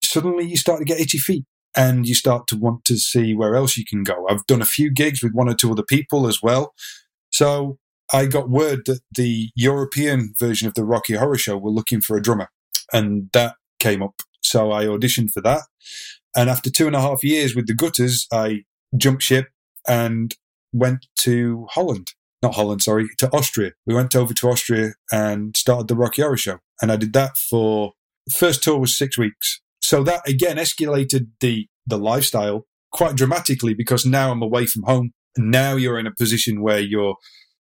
[0.02, 1.44] suddenly you start to get itchy feet
[1.76, 4.26] and you start to want to see where else you can go.
[4.28, 6.74] I've done a few gigs with one or two other people as well.
[7.30, 7.78] So
[8.12, 12.16] I got word that the European version of the Rocky Horror Show were looking for
[12.16, 12.48] a drummer,
[12.92, 14.22] and that came up.
[14.42, 15.62] So I auditioned for that.
[16.36, 18.64] And after two and a half years with the Gutters, I
[18.96, 19.48] jumped ship
[19.88, 20.34] and
[20.72, 22.08] went to Holland.
[22.42, 23.72] Not Holland, sorry, to Austria.
[23.86, 26.58] We went over to Austria and started the Rocky Horror Show.
[26.80, 27.92] And I did that for
[28.32, 29.60] first tour was six weeks.
[29.82, 35.12] So that again escalated the the lifestyle quite dramatically because now I'm away from home
[35.36, 37.16] now you're in a position where you're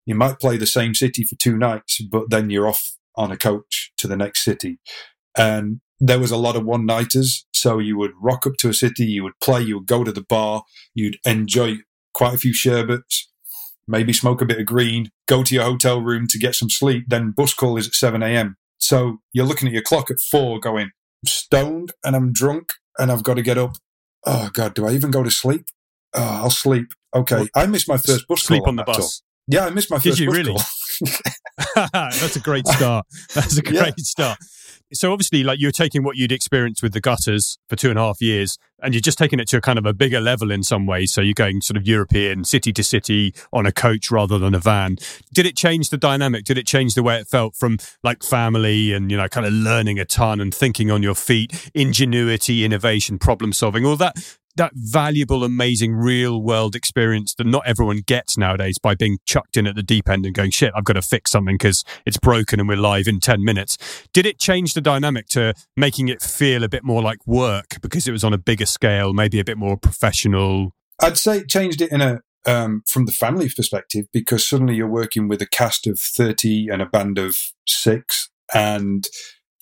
[0.06, 3.38] you might play the same city for two nights, but then you're off on a
[3.38, 4.80] coach to the next city.
[5.38, 7.46] And there was a lot of one nighters.
[7.54, 10.12] So you would rock up to a city, you would play, you would go to
[10.12, 10.64] the bar,
[10.96, 11.76] you'd enjoy
[12.14, 13.30] quite a few sherbets,
[13.88, 17.04] maybe smoke a bit of green, go to your hotel room to get some sleep.
[17.08, 18.58] Then bus call is at 7 a.m.
[18.80, 23.12] So you're looking at your clock at four going, I'm stoned and I'm drunk and
[23.12, 23.74] I've got to get up
[24.26, 25.66] oh god, do I even go to sleep?
[26.14, 26.88] Oh, I'll sleep.
[27.16, 29.22] Okay, I missed my first bus Sleep call on the bus.
[29.48, 30.56] Yeah, I missed my Did first you bus really?
[31.94, 33.06] That's a great start.
[33.34, 33.92] That's a great Yeah.
[33.98, 34.38] start.
[34.92, 38.02] So obviously, like you're taking what you'd experienced with the gutters for two and a
[38.02, 40.64] half years, and you're just taking it to a kind of a bigger level in
[40.64, 41.14] some ways.
[41.14, 44.60] So you're going sort of European, city to city on a coach rather than a
[44.60, 44.98] van.
[45.32, 46.44] Did it change the dynamic?
[46.44, 49.54] Did it change the way it felt from like family and you know kind of
[49.54, 54.16] learning a ton and thinking on your feet, ingenuity, innovation, problem solving, all that?
[54.60, 59.66] That valuable, amazing real world experience that not everyone gets nowadays by being chucked in
[59.66, 62.60] at the deep end and going, shit, I've got to fix something because it's broken
[62.60, 63.78] and we're live in 10 minutes.
[64.12, 68.06] Did it change the dynamic to making it feel a bit more like work because
[68.06, 70.72] it was on a bigger scale, maybe a bit more professional?
[71.02, 74.88] I'd say it changed it in a um, from the family perspective because suddenly you're
[74.88, 79.08] working with a cast of thirty and a band of six, and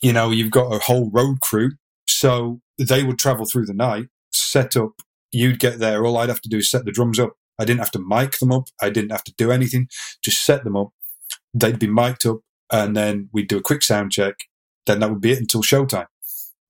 [0.02, 1.74] you know you've got a whole road crew.
[2.08, 5.02] So they would travel through the night, set up.
[5.32, 6.06] You'd get there.
[6.06, 7.34] All I'd have to do is set the drums up.
[7.60, 8.70] I didn't have to mic them up.
[8.82, 9.88] I didn't have to do anything.
[10.24, 10.90] Just set them up.
[11.54, 12.40] They'd be mic'd up,
[12.72, 14.36] and then we'd do a quick sound check.
[14.86, 16.08] Then that would be it until showtime.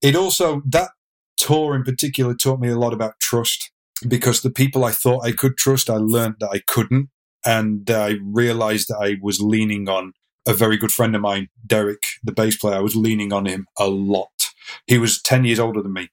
[0.01, 0.91] It also that
[1.37, 3.71] tour in particular taught me a lot about trust
[4.07, 7.09] because the people I thought I could trust, I learned that I couldn't.
[7.45, 10.13] And I realized that I was leaning on
[10.47, 12.75] a very good friend of mine, Derek, the bass player.
[12.75, 14.51] I was leaning on him a lot.
[14.85, 16.09] He was 10 years older than me.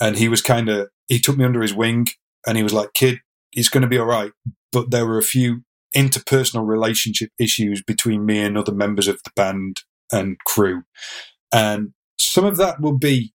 [0.00, 2.06] And he was kind of, he took me under his wing
[2.46, 3.18] and he was like, kid,
[3.52, 4.32] it's going to be all right.
[4.72, 5.62] But there were a few
[5.96, 9.82] interpersonal relationship issues between me and other members of the band
[10.12, 10.82] and crew.
[11.52, 13.32] And some of that will be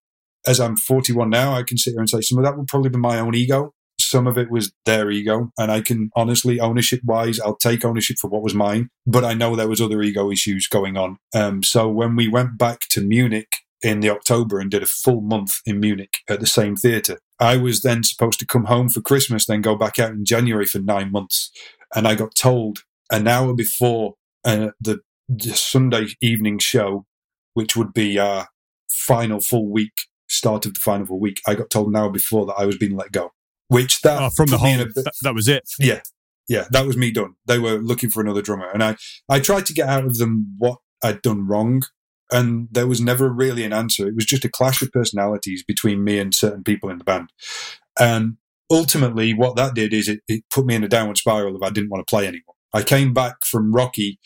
[0.48, 2.90] as I'm 41 now, I can sit here and say some of that will probably
[2.90, 3.74] be my own ego.
[4.00, 5.52] Some of it was their ego.
[5.58, 8.90] And I can honestly, ownership wise, I'll take ownership for what was mine.
[9.08, 11.18] But I know there was other ego issues going on.
[11.34, 13.48] Um, so when we went back to Munich
[13.86, 17.58] in the October and did a full month in Munich at the same theatre, I
[17.58, 20.80] was then supposed to come home for Christmas, then go back out in January for
[20.80, 21.52] nine months.
[21.96, 22.80] And I got told
[23.12, 27.06] an hour before uh, the, the Sunday evening show,
[27.54, 28.48] which would be our
[28.90, 29.94] final full week
[30.28, 32.78] start of the final full week, I got told an hour before that I was
[32.78, 33.30] being let go.
[33.68, 35.64] Which that Oh, from the whole, bit- that, that was it.
[35.80, 36.02] yeah,
[36.50, 37.34] yeah, that was me done.
[37.46, 38.96] They were looking for another drummer, and I
[39.30, 41.84] I tried to get out of them what I'd done wrong,
[42.32, 44.08] and there was never really an answer.
[44.08, 47.30] It was just a clash of personalities between me and certain people in the band,
[48.00, 48.38] and
[48.70, 51.70] ultimately, what that did is it, it put me in a downward spiral of I
[51.70, 52.56] didn't want to play anymore.
[52.74, 54.20] I came back from Rocky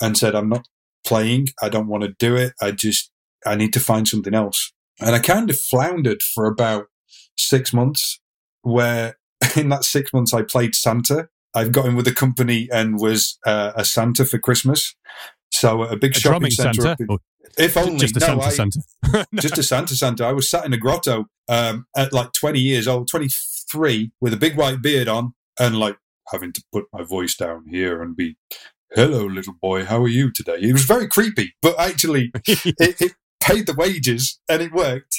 [0.00, 0.66] and said, I'm not
[1.06, 1.48] playing.
[1.62, 2.52] I don't want to do it.
[2.60, 3.10] I just
[3.46, 4.72] I need to find something else.
[5.00, 6.86] And I kind of floundered for about
[7.36, 8.20] six months,
[8.62, 9.16] where
[9.56, 11.28] in that six months I played Santa.
[11.54, 14.94] I've got in with a company and was uh, a Santa for Christmas.
[15.58, 16.96] So a big A shopping centre.
[16.98, 17.18] in-
[17.58, 19.26] if only just a no, Santa I- Santa?
[19.36, 20.24] just a Santa Santa.
[20.26, 24.36] I was sat in a grotto um, at like 20 years old, 23, with a
[24.36, 25.96] big white beard on, and like
[26.32, 28.36] having to put my voice down here and be,
[28.94, 33.12] "Hello, little boy, how are you today?" It was very creepy, but actually, it, it
[33.40, 35.16] paid the wages and it worked.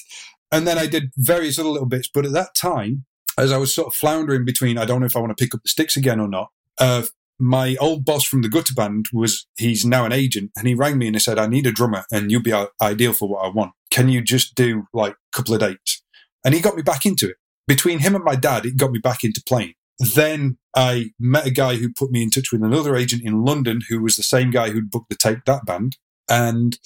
[0.51, 2.09] And then I did various other little bits.
[2.13, 3.05] But at that time,
[3.37, 5.53] as I was sort of floundering between, I don't know if I want to pick
[5.55, 6.49] up the sticks again or not.
[6.77, 7.03] Uh,
[7.39, 10.97] my old boss from the gutter band was he's now an agent and he rang
[10.97, 13.45] me and he said i need a drummer and you'll be uh, ideal for what
[13.45, 13.71] i want.
[13.91, 16.03] Can you just do like a couple of dates?
[16.43, 17.37] And he got me back into it.
[17.67, 19.73] Between him and my dad it got me back into playing.
[19.99, 23.81] Then i met a guy who put me in touch with another agent in london
[23.89, 25.97] who was the same guy who'd booked the take that band.
[26.29, 26.77] And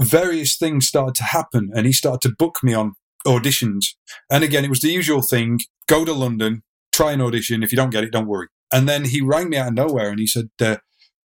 [0.00, 2.94] various things started to happen and he started to book me on
[3.26, 3.86] auditions.
[4.30, 6.62] And again it was the usual thing go to london
[6.92, 7.62] try an audition.
[7.62, 10.08] If you don't get it don't worry and then he rang me out of nowhere
[10.10, 10.76] and he said, uh,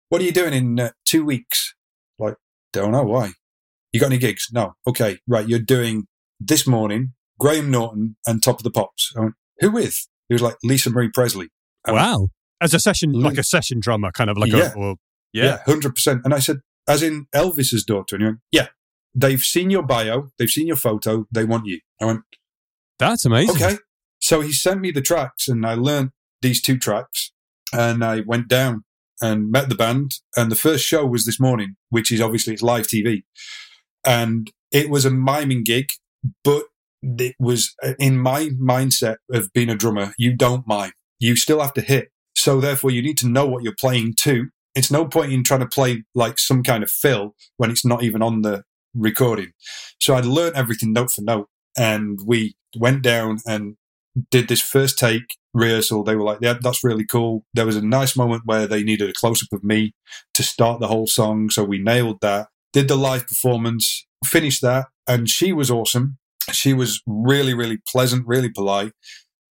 [0.09, 1.74] What are you doing in uh, two weeks?
[2.18, 2.36] Like,
[2.72, 3.32] don't know why.
[3.93, 4.49] You got any gigs?
[4.53, 4.74] No.
[4.86, 5.47] Okay, right.
[5.49, 6.07] You're doing
[6.40, 9.12] this morning, Graham Norton and Top of the Pops.
[9.16, 10.07] I went, Who with?
[10.28, 11.49] He was like, Lisa Marie Presley.
[11.84, 12.28] I went, wow.
[12.61, 14.72] As a session, like a session drummer, kind of like Yeah.
[14.72, 14.97] a, or,
[15.32, 15.59] yeah.
[15.66, 16.20] Yeah, 100%.
[16.24, 18.14] And I said, As in Elvis's daughter?
[18.16, 18.68] And he went, Yeah.
[19.14, 21.80] They've seen your bio, they've seen your photo, they want you.
[22.01, 22.20] I went,
[22.99, 23.57] That's amazing.
[23.57, 23.76] Okay.
[24.20, 27.31] So he sent me the tracks and I learned these two tracks
[27.72, 28.84] and I went down
[29.20, 30.16] and met the band.
[30.36, 33.22] And the first show was this morning, which is obviously it's live TV.
[34.04, 35.90] And it was a miming gig,
[36.44, 36.64] but
[37.02, 40.92] it was uh, in my mindset of being a drummer, you don't mime.
[41.18, 42.10] You still have to hit.
[42.34, 44.48] So therefore you need to know what you're playing to.
[44.74, 48.02] It's no point in trying to play like some kind of fill when it's not
[48.02, 48.64] even on the
[48.94, 49.52] recording.
[50.00, 53.76] So I'd learned everything note for note and we went down and
[54.30, 56.04] did this first take rehearsal.
[56.04, 57.44] They were like, yeah, that's really cool.
[57.54, 59.94] There was a nice moment where they needed a close up of me
[60.34, 61.50] to start the whole song.
[61.50, 64.86] So we nailed that, did the live performance, finished that.
[65.06, 66.18] And she was awesome.
[66.52, 68.92] She was really, really pleasant, really polite.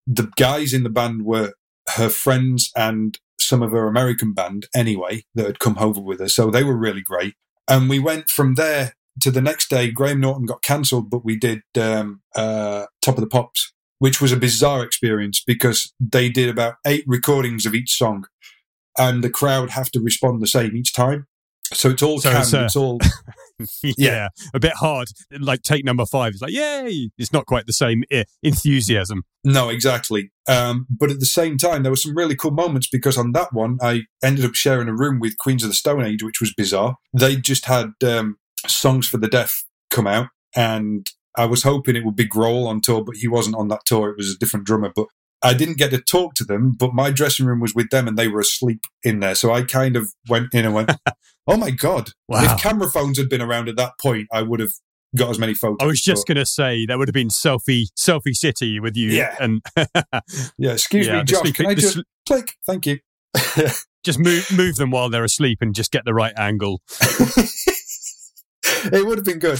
[0.07, 1.53] The guys in the band were
[1.95, 6.29] her friends and some of her American band anyway that had come over with her.
[6.29, 7.35] So they were really great.
[7.67, 9.91] And we went from there to the next day.
[9.91, 14.31] Graham Norton got cancelled, but we did um, uh, Top of the Pops, which was
[14.31, 18.25] a bizarre experience because they did about eight recordings of each song,
[18.97, 21.27] and the crowd have to respond the same each time.
[21.71, 22.41] So it's all so canned.
[22.41, 22.99] It's, it's all
[23.83, 25.09] yeah, yeah, a bit hard.
[25.39, 26.33] Like take number five.
[26.33, 27.11] It's like yay!
[27.19, 28.03] It's not quite the same
[28.41, 29.21] enthusiasm.
[29.43, 30.31] No, exactly.
[30.49, 33.53] Um, but at the same time, there were some really cool moments because on that
[33.53, 36.55] one, I ended up sharing a room with Queens of the Stone Age, which was
[36.55, 36.95] bizarre.
[37.13, 42.05] They just had um, songs for the deaf come out, and I was hoping it
[42.05, 44.09] would be Grohl on tour, but he wasn't on that tour.
[44.09, 44.91] It was a different drummer.
[44.93, 45.07] But
[45.43, 48.17] I didn't get to talk to them, but my dressing room was with them and
[48.17, 49.35] they were asleep in there.
[49.35, 50.91] So I kind of went in and went,
[51.47, 52.11] oh my God.
[52.27, 52.43] Wow.
[52.43, 54.71] If camera phones had been around at that point, I would have
[55.15, 55.77] got as many photos.
[55.81, 59.09] I was just going to say that would have been selfie, selfie city with you.
[59.09, 59.35] Yeah.
[59.39, 59.61] And
[60.57, 60.73] yeah.
[60.73, 61.51] Excuse yeah, me, Josh.
[61.53, 62.53] can I just sl- click?
[62.67, 62.99] Thank you.
[64.03, 66.81] just move, move them while they're asleep and just get the right angle.
[68.91, 69.59] it would have been good.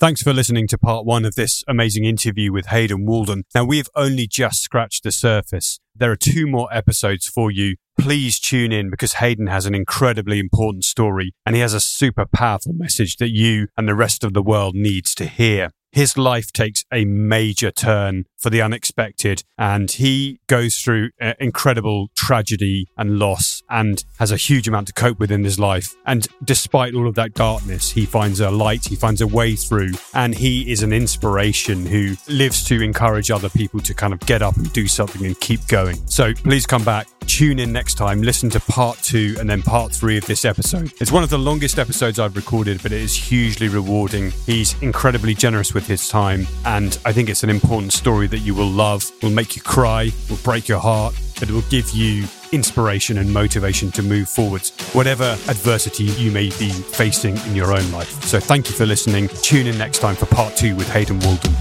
[0.00, 3.44] Thanks for listening to part one of this amazing interview with Hayden Walden.
[3.54, 5.78] Now, we've only just scratched the surface.
[5.94, 7.76] There are two more episodes for you.
[7.98, 12.24] Please tune in because Hayden has an incredibly important story and he has a super
[12.24, 16.52] powerful message that you and the rest of the world needs to hear his life
[16.52, 19.44] takes a major turn for the unexpected.
[19.58, 24.92] And he goes through uh, incredible tragedy and loss and has a huge amount to
[24.92, 25.94] cope with in his life.
[26.06, 29.92] And despite all of that darkness he finds a light he finds a way through.
[30.14, 34.42] And he is an inspiration who lives to encourage other people to kind of get
[34.42, 35.96] up and do something and keep going.
[36.06, 39.92] So please come back tune in next time listen to part 2 and then part
[39.92, 40.92] 3 of this episode.
[41.00, 44.32] It's one of the longest episodes I've recorded but it is hugely rewarding.
[44.46, 46.46] He's incredibly generous with his time.
[46.64, 50.10] And I think it's an important story that you will love, will make you cry,
[50.28, 54.70] will break your heart, but it will give you inspiration and motivation to move forwards,
[54.92, 58.22] whatever adversity you may be facing in your own life.
[58.24, 59.28] So thank you for listening.
[59.42, 61.52] Tune in next time for part two with Hayden Walden.